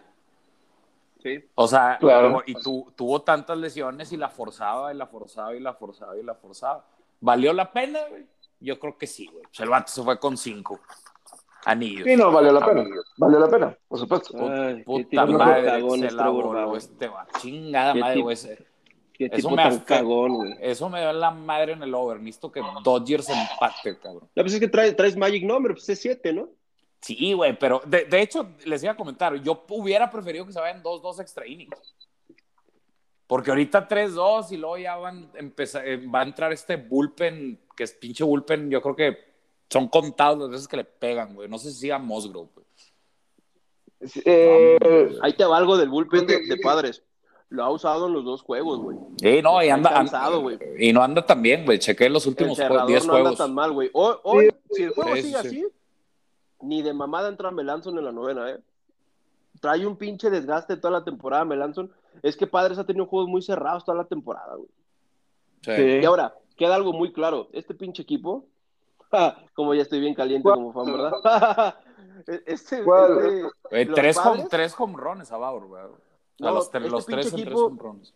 [1.22, 1.43] Sí.
[1.55, 2.43] O sea, Claro.
[2.47, 6.22] y tu- tuvo tantas lesiones y la forzaba y la forzaba y la forzaba y
[6.22, 6.85] la forzaba.
[7.20, 8.26] ¿Valió la pena, güey?
[8.61, 9.43] Yo creo que sí, güey.
[9.45, 10.80] Pues el vato se fue con cinco
[11.64, 12.05] anillos.
[12.05, 12.85] sí, no, valió la pena,
[13.16, 14.37] valió la pena, por supuesto.
[14.39, 17.26] Ay, Puta madre, cagón se la voló este va.
[17.41, 18.35] Chingada Qué madre, güey.
[18.35, 18.66] Ese-
[19.14, 20.57] Qué Eso tipo me cagón, güey.
[20.61, 22.18] Eso me da la madre en el over.
[22.18, 24.28] Necesito que Dodgers empate, cabrón.
[24.35, 26.49] No, pues es que trae- traes Magic Number, pues es 7, ¿no?
[27.05, 30.61] Sí, güey, pero de, de hecho, les iba a comentar, yo hubiera preferido que se
[30.61, 31.95] vayan 2-2 extra innings.
[33.27, 37.85] Porque ahorita 3-2 y luego ya van empezar, eh, va a entrar este bullpen, que
[37.85, 39.19] es pinche bullpen, yo creo que
[39.71, 41.49] son contados las veces que le pegan, güey.
[41.49, 42.67] No sé si siga Musgrove, güey.
[44.25, 44.79] Eh,
[45.23, 47.03] Ahí te va algo del bullpen de, de padres.
[47.49, 48.97] Lo ha usado en los dos juegos, güey.
[49.21, 50.59] Sí, no, y anda, cansado, güey.
[50.79, 51.79] y no anda tan bien, güey.
[51.79, 53.39] Chequé los últimos jue- cerrador 10 no anda juegos.
[53.39, 53.91] tan mal, güey.
[53.93, 55.67] Hoy, hoy, Sí, si el juego sí, sigue sí, así,
[56.65, 58.61] ni de mamada entra Melanson en la novena, ¿eh?
[59.61, 61.91] Trae un pinche desgaste toda la temporada, Melanson.
[62.23, 64.69] Es que Padres ha tenido juegos muy cerrados toda la temporada, güey.
[65.62, 66.01] Sí.
[66.03, 67.49] Y ahora, queda algo muy claro.
[67.53, 68.47] Este pinche equipo,
[69.55, 71.75] como ya estoy bien caliente como fan, ¿verdad?
[72.47, 73.19] este, ¿Cuál?
[73.71, 75.83] este- los tres, home, Padres- tres home runs a Bauer, güey.
[76.41, 78.15] No, los, este los tres en tres equipo- home runs.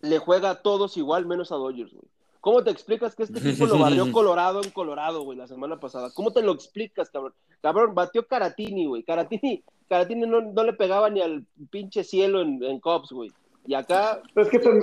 [0.00, 2.08] le juega a todos igual, menos a Dodgers, güey.
[2.40, 6.10] ¿Cómo te explicas que este equipo lo barrió Colorado en Colorado, güey, la semana pasada?
[6.14, 7.34] ¿Cómo te lo explicas, cabrón?
[7.60, 9.02] Cabrón, batió Caratini, güey.
[9.02, 13.30] Caratini, Caratini no, no le pegaba ni al pinche cielo en, en Cubs, güey.
[13.66, 14.82] Y acá, Pero es que tam-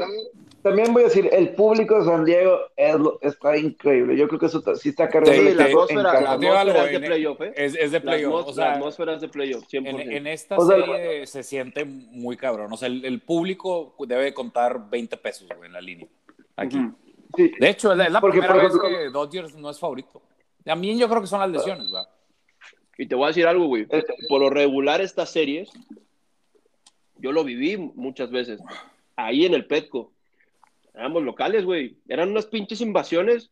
[0.61, 4.15] también voy a decir, el público de San Diego es está increíble.
[4.15, 6.99] Yo creo que eso sí está cargando Sí, la atmósfera, en la atmósfera es de
[7.07, 7.53] playoff, ¿eh?
[7.55, 8.47] Es, es de La, playoff.
[8.47, 9.87] O sea, la atmósfera es de playoff, 100%.
[9.87, 12.71] en, en esta O sea, serie se siente muy cabrón.
[12.71, 16.07] O sea, el, el público debe de contar 20 pesos, güey, en la línea.
[16.55, 16.77] Aquí.
[16.77, 16.95] Ujú.
[17.35, 20.21] Sí, De hecho, es la, Porque, primera por vez que Dodgers no es favorito.
[20.63, 22.09] También yo creo que son las lesiones, ¿verdad?
[22.97, 23.87] Y te voy a decir algo, güey.
[24.27, 25.69] Por lo regular, estas series,
[27.17, 28.59] yo lo viví muchas veces.
[29.15, 30.11] Ahí en el Petco.
[30.93, 31.97] Éramos locales, güey.
[32.07, 33.51] Eran unas pinches invasiones.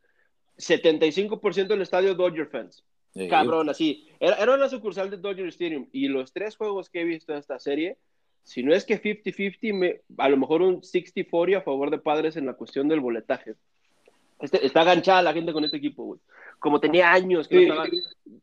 [0.58, 2.84] 75% del estadio Dodger fans.
[3.14, 3.28] Sí.
[3.28, 4.08] Cabrón, así.
[4.20, 5.88] Era, era una sucursal de Dodger Stadium.
[5.92, 7.98] Y los tres juegos que he visto en esta serie,
[8.46, 12.38] si no es que 50-50, me- a lo mejor un 60-40 a favor de padres
[12.38, 13.56] en la cuestión del boletaje.
[14.40, 16.20] Este- está ganchada la gente con este equipo, güey.
[16.58, 17.88] como tenía años que no estaba.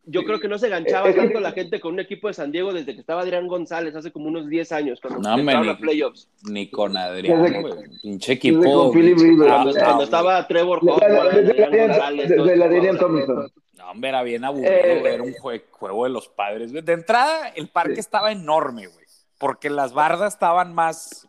[0.04, 2.72] Yo creo que no se ganchaba tanto la gente con un equipo de San Diego
[2.72, 5.76] desde que estaba Adrián González hace como unos 10 años, cuando No, entraron ni- a
[5.78, 6.28] playoffs.
[6.48, 7.74] Ni con Adrián, Desde- güey.
[8.02, 8.60] Pinche equipo.
[8.62, 9.50] con Philip Rivers.
[9.50, 12.98] Cuando, ah, cuando estaba Trevor Adrián la juego.
[12.98, 13.52] Tomlinson.
[13.78, 16.72] No, hombre, era bien aburrido Eh, ver un jue- juego de los padres.
[16.72, 18.00] De entrada, el parque Sí.
[18.00, 19.01] estaba enorme, güey.
[19.42, 21.28] Porque las bardas estaban más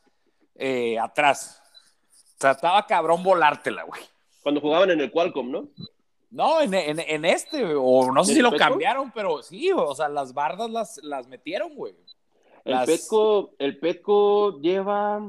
[0.56, 1.60] eh, atrás.
[2.38, 4.02] O sea, estaba cabrón volártela, güey.
[4.44, 5.68] Cuando jugaban en el Qualcomm, ¿no?
[6.30, 8.64] No, en, en- en este, güey, o no sé ¿En si lo Petco?
[8.70, 11.96] cambiaron, pero sí, o sea, las bardas las, las metieron, güey.
[12.66, 15.20] El Las- Petco, el Petco lleva,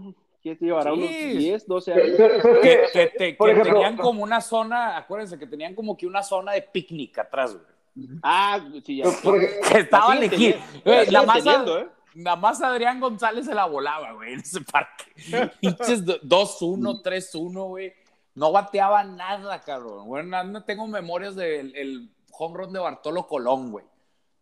[0.42, 0.92] ¿qué llevará?
[0.92, 0.98] Sí.
[0.98, 2.44] Unos 10, 12 Pero- años.
[2.62, 6.06] Que, que- que- Por que ejemplo- tenían como una zona, acuérdense que tenían como que
[6.06, 7.66] una zona de picnic atrás, güey.
[8.22, 9.04] Ah, sí, ya.
[9.22, 11.88] Por ej- Que estaba teniendo, Güey, la más, teniendo, ¿eh?
[12.14, 15.04] Nada más Adrián González se la volaba, güey, en ese parque.
[15.60, 17.92] Pinches do- 2-1, 3-1, güey.
[18.34, 20.06] No bateaba nada, cabrón.
[20.08, 23.84] Bueno, no tengo memorias del el home run de Bartolo Colón, güey.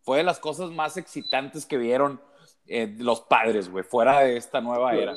[0.01, 2.19] Fue de las cosas más excitantes que vieron
[2.67, 5.15] eh, los padres, güey, fuera de esta nueva era.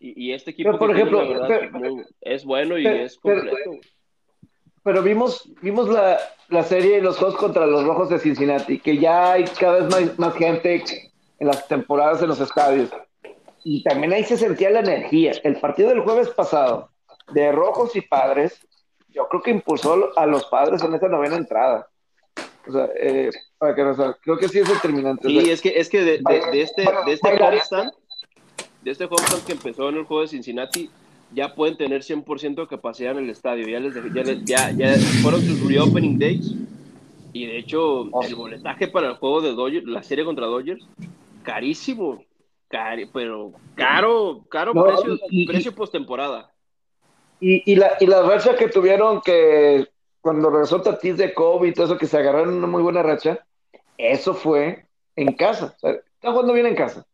[0.00, 3.04] Y, y este equipo, Pero, por tiene, ejemplo, la verdad, pero- es bueno y pero-
[3.04, 3.70] es completo.
[4.82, 8.98] Pero vimos, vimos la, la serie de los juegos contra los Rojos de Cincinnati, que
[8.98, 10.84] ya hay cada vez más, más gente
[11.38, 12.90] en las temporadas en los estadios.
[13.64, 15.32] Y también ahí se sentía la energía.
[15.42, 16.90] El partido del jueves pasado
[17.32, 18.60] de Rojos y Padres,
[19.10, 21.88] yo creo que impulsó a los Padres en esa novena entrada.
[22.68, 25.26] O sea, eh, para que no sea, creo que sí es determinante.
[25.26, 27.92] O Sí, sea, es que, es que de, de- de este, de este homestand,
[28.82, 30.90] de este homestand que empezó en el juego de Cincinnati,
[31.32, 33.66] ya pueden tener 100% de capacidad en el estadio.
[33.68, 36.54] Ya, les ya, les- ya, ya fueron sus reopening days.
[37.32, 40.86] Y de hecho, el boletaje para el juego de Dodgers, la serie contra Dodgers,
[41.46, 42.22] carísimo.
[42.68, 46.50] Cari- pero caro, caro No, precio, y- precio postemporada.
[47.38, 49.86] Y, y, la, y la racha que tuvieron que
[50.20, 53.38] cuando regresó Tatis de COVID y todo eso, que se agarraron una muy buena racha,
[53.96, 55.74] eso fue en casa.
[55.76, 57.06] O sea, están jugando bien en casa.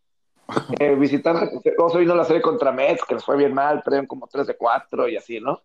[0.80, 4.06] Eh, visitando, o sea, vino la serie contra Mets, que les fue bien mal, perdieron
[4.06, 5.60] como 3 de 4 y así, ¿no?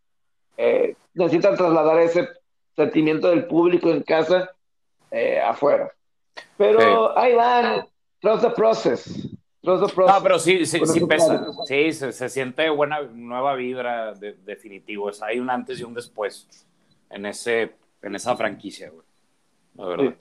[0.55, 2.29] Eh, necesitan trasladar ese
[2.75, 4.51] sentimiento del público en casa
[5.11, 5.91] eh, afuera.
[6.57, 7.85] Pero ahí van,
[8.21, 9.03] trust the process.
[9.61, 10.15] Trust the process.
[10.15, 11.45] No, pero sí, sí, sí pesa.
[11.65, 15.11] Sí, se, se siente buena, nueva vibra de- definitivo.
[15.11, 16.47] Sea, hay un antes y un después
[17.09, 19.05] en, ese, en esa franquicia, güey.
[19.75, 20.15] La verdad.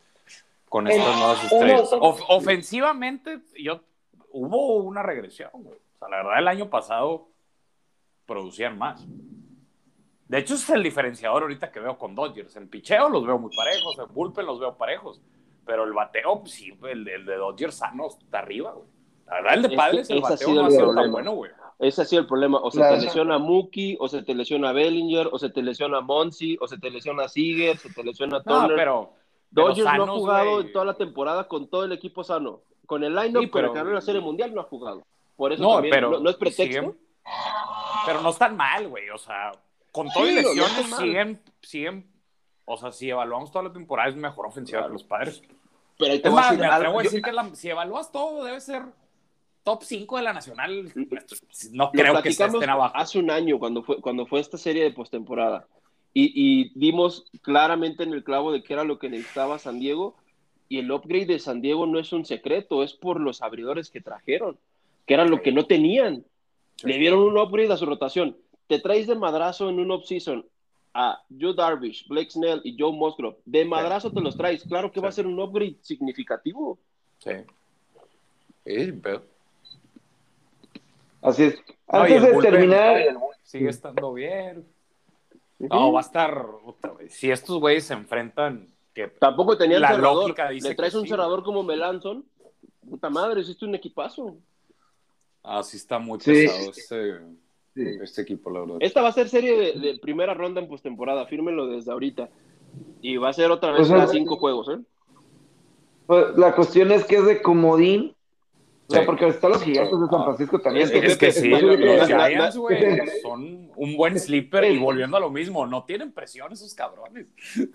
[0.69, 1.89] Con estas En- nuevas estrellas.
[1.93, 3.81] Of- ofensivamente, yo,
[4.33, 5.79] hubo una regresión, güey.
[5.79, 7.29] O sea, la verdad, el año pasado
[8.27, 9.05] producían más.
[10.29, 12.57] De hecho, es el diferenciador ahorita que veo con Dodgers.
[12.57, 15.21] En picheo los veo muy parejos, en bullpen los veo parejos.
[15.67, 18.87] Pero el bateo, pues, sí, el, el de Dodgers sano está arriba, güey.
[19.27, 21.13] La verdad, el de Ese- Padres, el bateo sido no ha el sido tan problema.
[21.13, 21.51] bueno, güey.
[21.81, 22.59] Ese ha sido el problema.
[22.63, 22.97] O se Claro.
[22.97, 26.79] te lesiona Mookie, o se te lesiona Bellinger, o se te lesiona Monsi, o se
[26.79, 28.77] te lesiona Seager, se te lesiona No, Turner.
[28.77, 29.13] pero.
[29.55, 32.61] pero Dodgers no ha jugado en toda la temporada con todo el equipo sano.
[32.87, 35.03] Con el line-up, Sí, pero- ganó la Serie Mundial, no ha jugado.
[35.37, 36.11] Por eso No, también, pero.
[36.13, 36.63] no, no es pretexto.
[36.63, 36.97] siguen-
[38.07, 39.11] pero no están mal, güey.
[39.11, 39.51] O sea,
[39.91, 41.01] con todo Sí, no, no lesiones mal.
[41.01, 42.07] siguen, siguen.
[42.67, 44.89] O sea, si evaluamos toda la temporada, es mejor ofensiva Claro.
[44.91, 45.43] que los padres.
[45.99, 46.77] Pero ahí te Es voy a más, decir me algo.
[46.77, 48.83] atrevo a Yo- decir que la- si evalúas todo, debe ser
[49.63, 50.93] top 5 de la nacional.
[51.73, 52.95] No creo que se estén abajo.
[52.97, 55.67] hace un año cuando fue, cuando fue esta serie de postemporada.
[56.13, 60.17] Y, y dimos claramente en el clavo de qué era lo que necesitaba San Diego.
[60.69, 64.01] Y el upgrade de San Diego no es un secreto, es por los abridores que
[64.01, 64.59] trajeron,
[65.07, 66.25] que eran lo que no tenían.
[66.77, 66.89] Sí.
[66.89, 68.37] Le dieron un upgrade a su rotación.
[68.67, 70.45] Te traes de madrazo en un offseason
[70.99, 73.37] a Joe Darvish, Blake Snell y Joe Musgrove.
[73.45, 74.65] De madrazo te los traes.
[74.65, 76.79] Claro que va a ser un upgrade significativo.
[77.19, 77.33] Sí.
[78.65, 79.23] Sí, pero
[81.23, 81.59] Así es.
[81.89, 84.67] Antes el de bullpen, terminar, sigue estando bien.
[85.59, 86.47] No, va a estar.
[87.09, 88.69] Si estos güeyes se enfrentan.
[88.95, 90.23] Que, Tampoco tenían La cerrador.
[90.23, 91.11] lógica dice Le traes que un sí.
[91.11, 92.25] cerrador como Melanson.
[92.89, 94.37] Puta madre, hiciste un equipazo.
[95.43, 96.33] ah, sí está muy Sí.
[96.33, 96.73] pesado
[97.77, 98.77] este, este equipo, la verdad.
[98.81, 102.29] Esta va a ser serie de, de primera ronda en postemporada, fírmenlo desde ahorita.
[103.03, 104.79] Y va a ser otra vez Pues, cada cinco juegos, ¿eh?
[106.07, 108.13] pues, la cuestión es que es de comodín.
[108.89, 109.07] O sea, Sí.
[109.07, 110.25] porque están los gigantes de San Ah.
[110.27, 110.85] Francisco también.
[110.87, 112.79] Es que- Es que sí, los Giants, güey,
[113.23, 117.27] son un buen sleeper y volviendo a lo mismo, no tienen presión esos cabrones.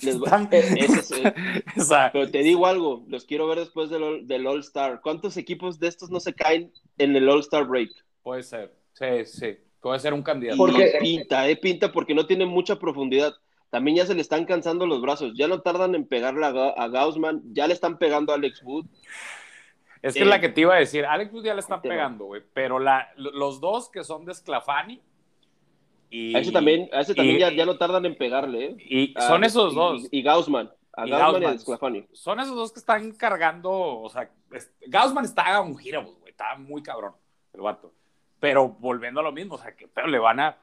[0.02, 1.34] Les va- Están- es, eh,
[1.76, 5.02] sea, Pero te digo algo, los quiero ver después del, All- del All-Star.
[5.04, 7.92] ¿Cuántos equipos de estos no se caen en el All-Star break?
[8.24, 10.58] puede ser, sí, sí, puede ser un candidato.
[10.58, 13.34] Porque- pinta, eh, pinta porque no tienen mucha profundidad.
[13.70, 15.34] También ya se le están cansando los brazos.
[15.36, 17.42] Ya no tardan en pegarle a, Ga- a Gaussman.
[17.54, 18.86] Ya le están pegando a Alex Wood.
[20.02, 21.82] Es que es Eh, la que te iba a decir, Alex Wood ya le están
[21.82, 25.02] pegando, güey, pero la, lo- los dos que son de Sclafani,
[26.14, 28.76] Y, A ese también, a ese también y- ya, ya no tardan en pegarle, ¿eh?
[28.80, 30.08] y A- son esos y- dos.
[30.12, 30.70] Y, Gaussman.
[30.92, 31.60] A Y Gaussman y a Gaussman.
[31.60, 32.06] Sclafani.
[32.12, 36.58] Son esos dos que están cargando, o sea, es- Gaussman está un giro, güey, está
[36.58, 37.14] muy cabrón
[37.54, 37.94] el vato.
[38.42, 40.58] Pero volviendo a lo mismo, o sea, que pero le van a,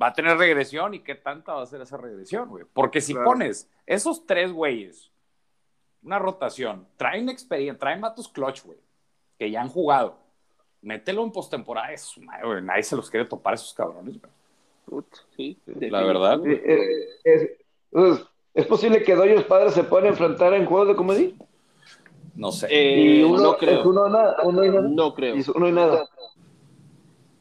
[0.00, 2.64] va a tener regresión y qué tanta va a ser esa regresión, güey.
[2.72, 3.30] Porque si Claro.
[3.30, 5.10] pones esos tres güeyes,
[6.02, 8.78] una rotación, traen experiencia, traen vatos clutch, güey,
[9.38, 10.18] que ya han jugado,
[10.82, 14.20] mételo en postemporada, es su madre, güey, nadie se los quiere topar a esos cabrones,
[14.20, 14.32] güey.
[14.84, 15.06] Put,
[15.36, 16.46] sí, La verdad.
[16.46, 17.42] Eh, eh, es,
[17.92, 21.30] es- ¿es posible que Doyos padres se puedan enfrentar en juegos de comedia?
[22.34, 22.68] No sé.
[22.70, 23.80] Eh, y uno, no creo.
[23.80, 24.88] es uno, nada, uno y nada.
[24.88, 25.34] No creo.
[25.36, 26.08] Y uno y nada.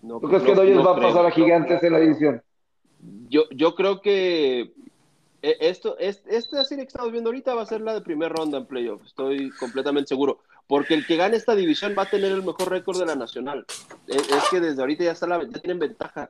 [0.08, 2.42] No, ¿Tú crees que no- Dodgers no va a pasar a Gigantes en la división?
[3.30, 4.72] Yo, yo creo que
[5.42, 8.30] eh, esto, es- esta serie que estamos viendo ahorita va a ser la de primera
[8.30, 10.40] ronda en playoff, estoy completamente seguro.
[10.68, 13.66] Porque el que gane esta división va a tener el mejor récord de la nacional.
[14.08, 16.30] Es, es que desde ahorita ya, está la, ya tienen ventaja.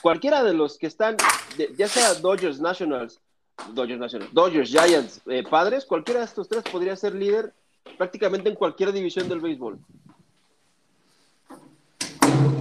[0.00, 1.16] Cualquiera de los que están,
[1.56, 3.20] de- ya sea Dodgers Nationals,
[3.74, 7.52] Dodgers Nationals, Dodgers, Giants, eh, Padres, cualquiera de estos tres podría ser líder
[7.98, 9.78] prácticamente en cualquier división del béisbol.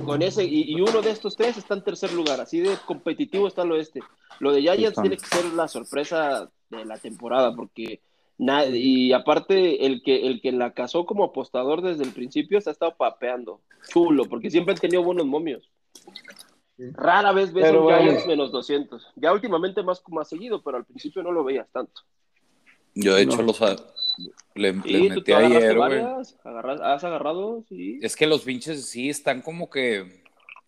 [0.07, 3.47] Con ese, y, y uno de estos tres está en tercer lugar, así de competitivo
[3.47, 4.01] está el oeste.
[4.39, 8.01] Lo de Giants tiene que ser la sorpresa de la temporada, porque
[8.37, 12.69] na- y aparte el que, el que la casó como apostador desde el principio se
[12.69, 13.61] ha estado papeando.
[13.89, 15.69] Chulo, porque siempre han tenido buenos momios.
[16.77, 18.01] Rara vez ves Pero un bueno.
[18.03, 19.07] Giants menos 200.
[19.15, 22.01] Ya últimamente más, más seguido, pero al principio no lo veías tanto.
[22.93, 23.43] Yo de hecho No.
[23.43, 23.57] los
[24.55, 25.99] le, Sí, metí ayer, güey.
[25.99, 27.99] has agarrado, sí.
[28.01, 30.23] Es que los pinches sí están como que,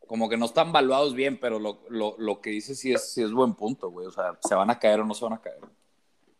[0.07, 3.21] como que no están valuados bien, pero lo, lo, lo que dice sí es, sí
[3.21, 4.07] es buen punto, güey.
[4.07, 5.59] O sea, se van a caer o no se van a caer.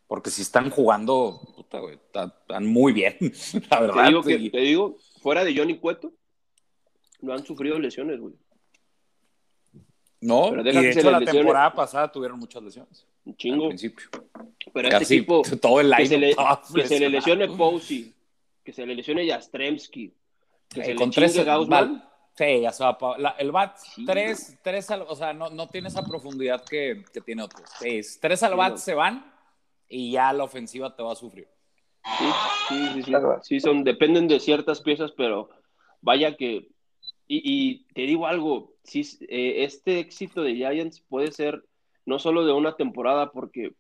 [0.08, 3.16] Porque si están jugando, puta, güey, están, están muy bien,
[3.70, 4.04] la verdad.
[4.04, 6.12] Te digo, que, te digo, fuera de Johnny Cueto,
[7.22, 8.34] no han sufrido lesiones, güey.
[10.22, 11.40] No, pero y de que hecho la lesione.
[11.40, 13.06] temporada pasada tuvieron muchas lesiones.
[13.26, 13.68] Un Al chingo.
[13.70, 14.08] principio.
[14.74, 16.36] Pero este Casi equipo, todo el que line se, le,
[16.76, 18.14] que se le lesione Posey,
[18.64, 20.14] que se le lesione Yastremski,
[20.70, 22.06] que Eh, se con le tres Gaussman.
[22.36, 24.06] Sí, ya se va la- el bat, Sí.
[24.06, 27.70] tres, tres, al- o sea, no, no tiene esa profundidad que, que tiene otros.
[27.82, 28.78] Es, tres al Sí, bat no.
[28.78, 29.34] se van
[29.90, 31.48] y ya la ofensiva te va a sufrir.
[32.18, 32.26] Sí,
[32.70, 33.12] sí, sí, sí.
[33.44, 35.50] Sí, son, dependen de ciertas piezas, pero
[36.02, 36.70] vaya que.
[37.28, 41.64] Y, y te digo algo, sí, eh, este éxito de Giants puede ser
[42.06, 43.74] no solo de una temporada, porque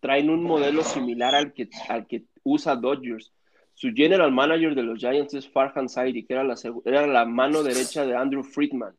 [0.00, 3.32] traen un modelo similar al que, al que usa Dodgers.
[3.74, 7.24] Su general manager de los Giants es Farhan Saidi, que era la, seg- era la
[7.24, 8.94] mano derecha de Andrew Friedman.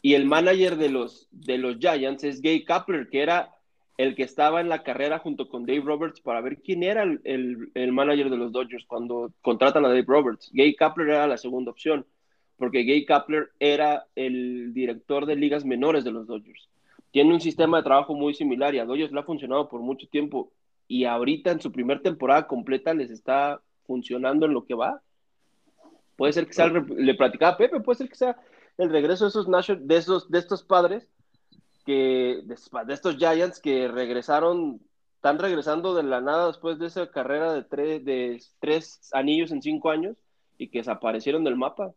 [0.00, 3.50] Y el manager de los, de los Giants es Gay Kapler, que era
[3.96, 7.20] el que estaba en la carrera junto con Dave Roberts para ver quién era el,
[7.24, 10.50] el- el manager de los Dodgers cuando contratan a Dave Roberts.
[10.52, 12.04] Gay Kapler era la segunda opción,
[12.56, 16.68] porque Gay Kapler era el director de ligas menores de los Dodgers.
[17.10, 20.08] Tiene un sistema de trabajo muy similar y a Dodgers le ha funcionado por mucho
[20.08, 20.50] tiempo.
[20.88, 25.00] Y ahorita en su primer temporada completa les está funcionando en lo que va.
[26.16, 28.36] Puede ser que sea, el le platicaba a Pepe, puede ser que sea
[28.78, 31.08] el regreso de esos, nation- de esos, de estos padres,
[31.84, 34.80] que, de, de estos Giants que regresaron,
[35.16, 39.62] están regresando de la nada después de esa carrera de tres, de tres anillos en
[39.62, 40.16] cinco años
[40.58, 41.92] y que desaparecieron del mapa.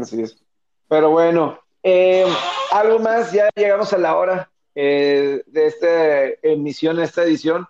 [0.00, 0.42] Así es.
[0.88, 2.26] Pero bueno, eh,
[2.72, 7.66] algo más, ya llegamos a la hora eh, de esta emisión, esta edición.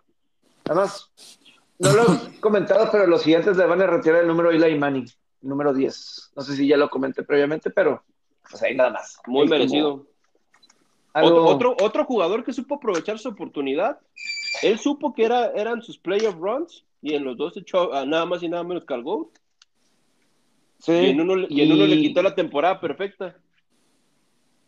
[0.66, 1.10] Nada más,
[1.78, 2.06] no lo he
[2.40, 5.06] comentado, pero los gigantes le van a retirar el número Eli Manning,
[5.42, 6.32] el número 10.
[6.36, 8.02] No sé si ya lo comenté previamente, pero
[8.48, 9.16] pues ahí nada más.
[9.26, 10.06] Muy como merecido.
[11.12, 13.98] algo- Otro, otro, otro jugador que supo aprovechar su oportunidad,
[14.62, 18.26] él supo que era, eran sus playoff runs y en los dos echó a nada
[18.26, 19.28] más y nada menos que al GOAT.
[20.86, 23.36] Sí, y en uno, y en uno le quitó la temporada perfecta.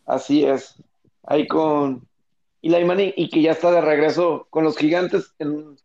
[0.05, 0.75] Así es.
[1.23, 2.07] Ahí con
[2.61, 5.33] Eli Manning y que ya está de regreso con los gigantes.
[5.39, 5.75] En...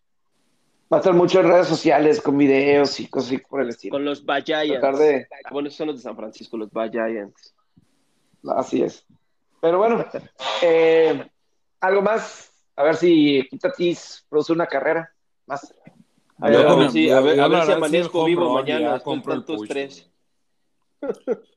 [0.92, 3.92] Va a estar mucho en redes sociales con videos y cosas así por el estilo.
[3.92, 4.98] Con los Giants.
[4.98, 7.54] De- Bueno, esos son los de San Francisco, los Giants.
[8.48, 9.04] Así es.
[9.60, 10.04] Pero bueno,
[10.62, 11.26] eh,
[11.80, 12.50] algo más.
[12.76, 15.10] A ver si Tatis produce una carrera
[15.46, 15.72] más.
[16.38, 18.24] A ver, Pero- a ver si, a ver, yo a la ver si sí, amanezco
[18.24, 20.10] vivo mañana compro el tantos push, tres.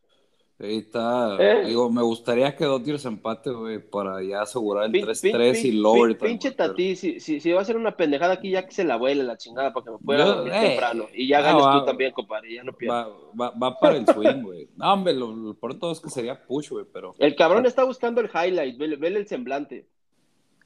[0.59, 1.37] Ahí está.
[1.39, 1.65] ¿Eh?
[1.67, 5.71] Digo, me gustaría que Dodgers empate, güey, para ya asegurar el Pin- 3-3 pin- y
[5.73, 6.17] lower.
[6.17, 8.97] Pinche Tati, si, si, si va a ser una pendejada aquí, ya que se la
[8.97, 11.05] vuele la chingada para que me pueda dormir eh, temprano.
[11.13, 11.79] Y ya ah, ganes va.
[11.79, 13.05] tú también, compadre, ya no pierdas.
[13.07, 14.67] Va, va, va para el swing, güey.
[14.75, 17.13] No, hombre, lo, lo por todo es que sería push, güey, pero.
[17.19, 19.87] El cabrón está buscando el highlight, vele, vele el semblante.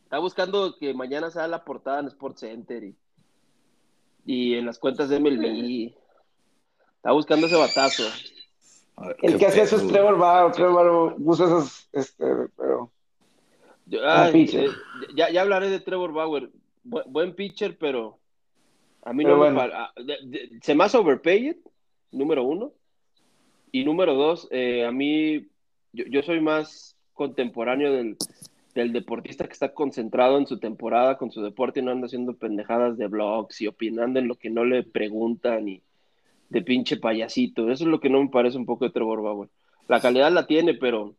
[0.04, 2.96] Está buscando que mañana sea la portada en Sports Center y,
[4.26, 5.94] y en las cuentas de MLB.
[6.96, 8.04] Está buscando ese batazo.
[9.22, 10.52] El que hace eso es Trevor Bauer.
[10.54, 12.26] Trevor Bauer usa esos, este,
[12.58, 12.92] pero...
[13.92, 14.70] Eh,
[15.16, 16.50] ya, ya hablaré de Trevor Bauer.
[16.84, 18.20] buen pitcher, pero
[19.04, 19.78] a mí no me parece.
[20.62, 21.56] Se más overpaid,
[22.12, 22.72] número uno.
[23.72, 25.48] Y número dos, eh, a mí,
[25.94, 28.18] yo, soy más contemporáneo del,
[28.76, 32.36] del, deportista que está concentrado en su temporada con su deporte y no anda haciendo
[32.36, 35.82] pendejadas de blogs y opinando en lo que no le preguntan y
[36.52, 37.72] de pinche payasito.
[37.72, 39.50] Eso es lo que no me parece un poco de Trevor Bauer.
[39.88, 41.16] La calidad la tiene, pero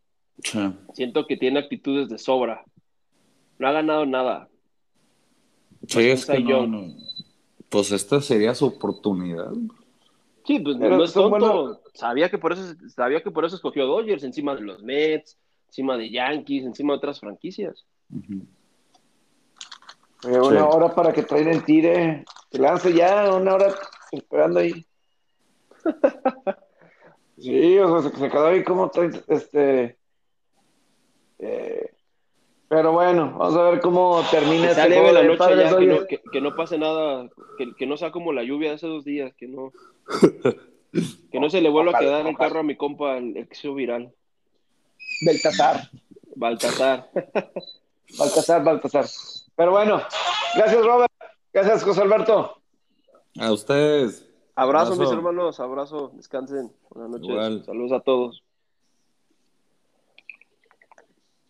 [0.92, 2.64] siento que tiene actitudes de sobra.
[3.58, 4.48] No ha ganado nada.
[5.88, 6.94] Sí, es que no,
[7.68, 9.52] Pues esta sería su oportunidad.
[10.44, 11.80] Sí, pues no es tonto.
[11.94, 15.96] Sabía que por eso sabía que por eso escogió Dodgers encima de los Mets, encima
[15.96, 17.86] de Yankees, encima de otras franquicias.
[20.24, 22.24] Una hora para que traigan el tire.
[22.50, 23.74] Que lance ya, una hora
[24.12, 24.84] esperando ahí.
[27.38, 28.90] Sí, o sea, se, quedó ahí como
[29.28, 29.96] este.
[31.38, 31.90] Eh,
[32.68, 36.40] pero bueno, vamos a ver cómo termina este juego la noche ya, que, no, que,
[36.40, 37.28] no, pase nada,
[37.58, 39.72] que, que, no sea como la lluvia de hace dos días, que no.
[41.30, 44.12] Que no se le vuelva a quedar el carro a mi compa, el, se viral.
[45.24, 45.88] Baltasar.
[46.36, 47.10] Baltasar.
[48.18, 49.06] Baltasar, Baltasar.
[49.56, 50.02] Pero bueno,
[50.54, 51.12] gracias Robert.
[51.52, 52.56] Gracias José Alberto.
[53.38, 54.28] A ustedes.
[54.54, 56.72] Abrazo, mis hermanos, abrazo, descansen.
[56.90, 57.64] Buenas noches.
[57.64, 58.42] Saludos a todos.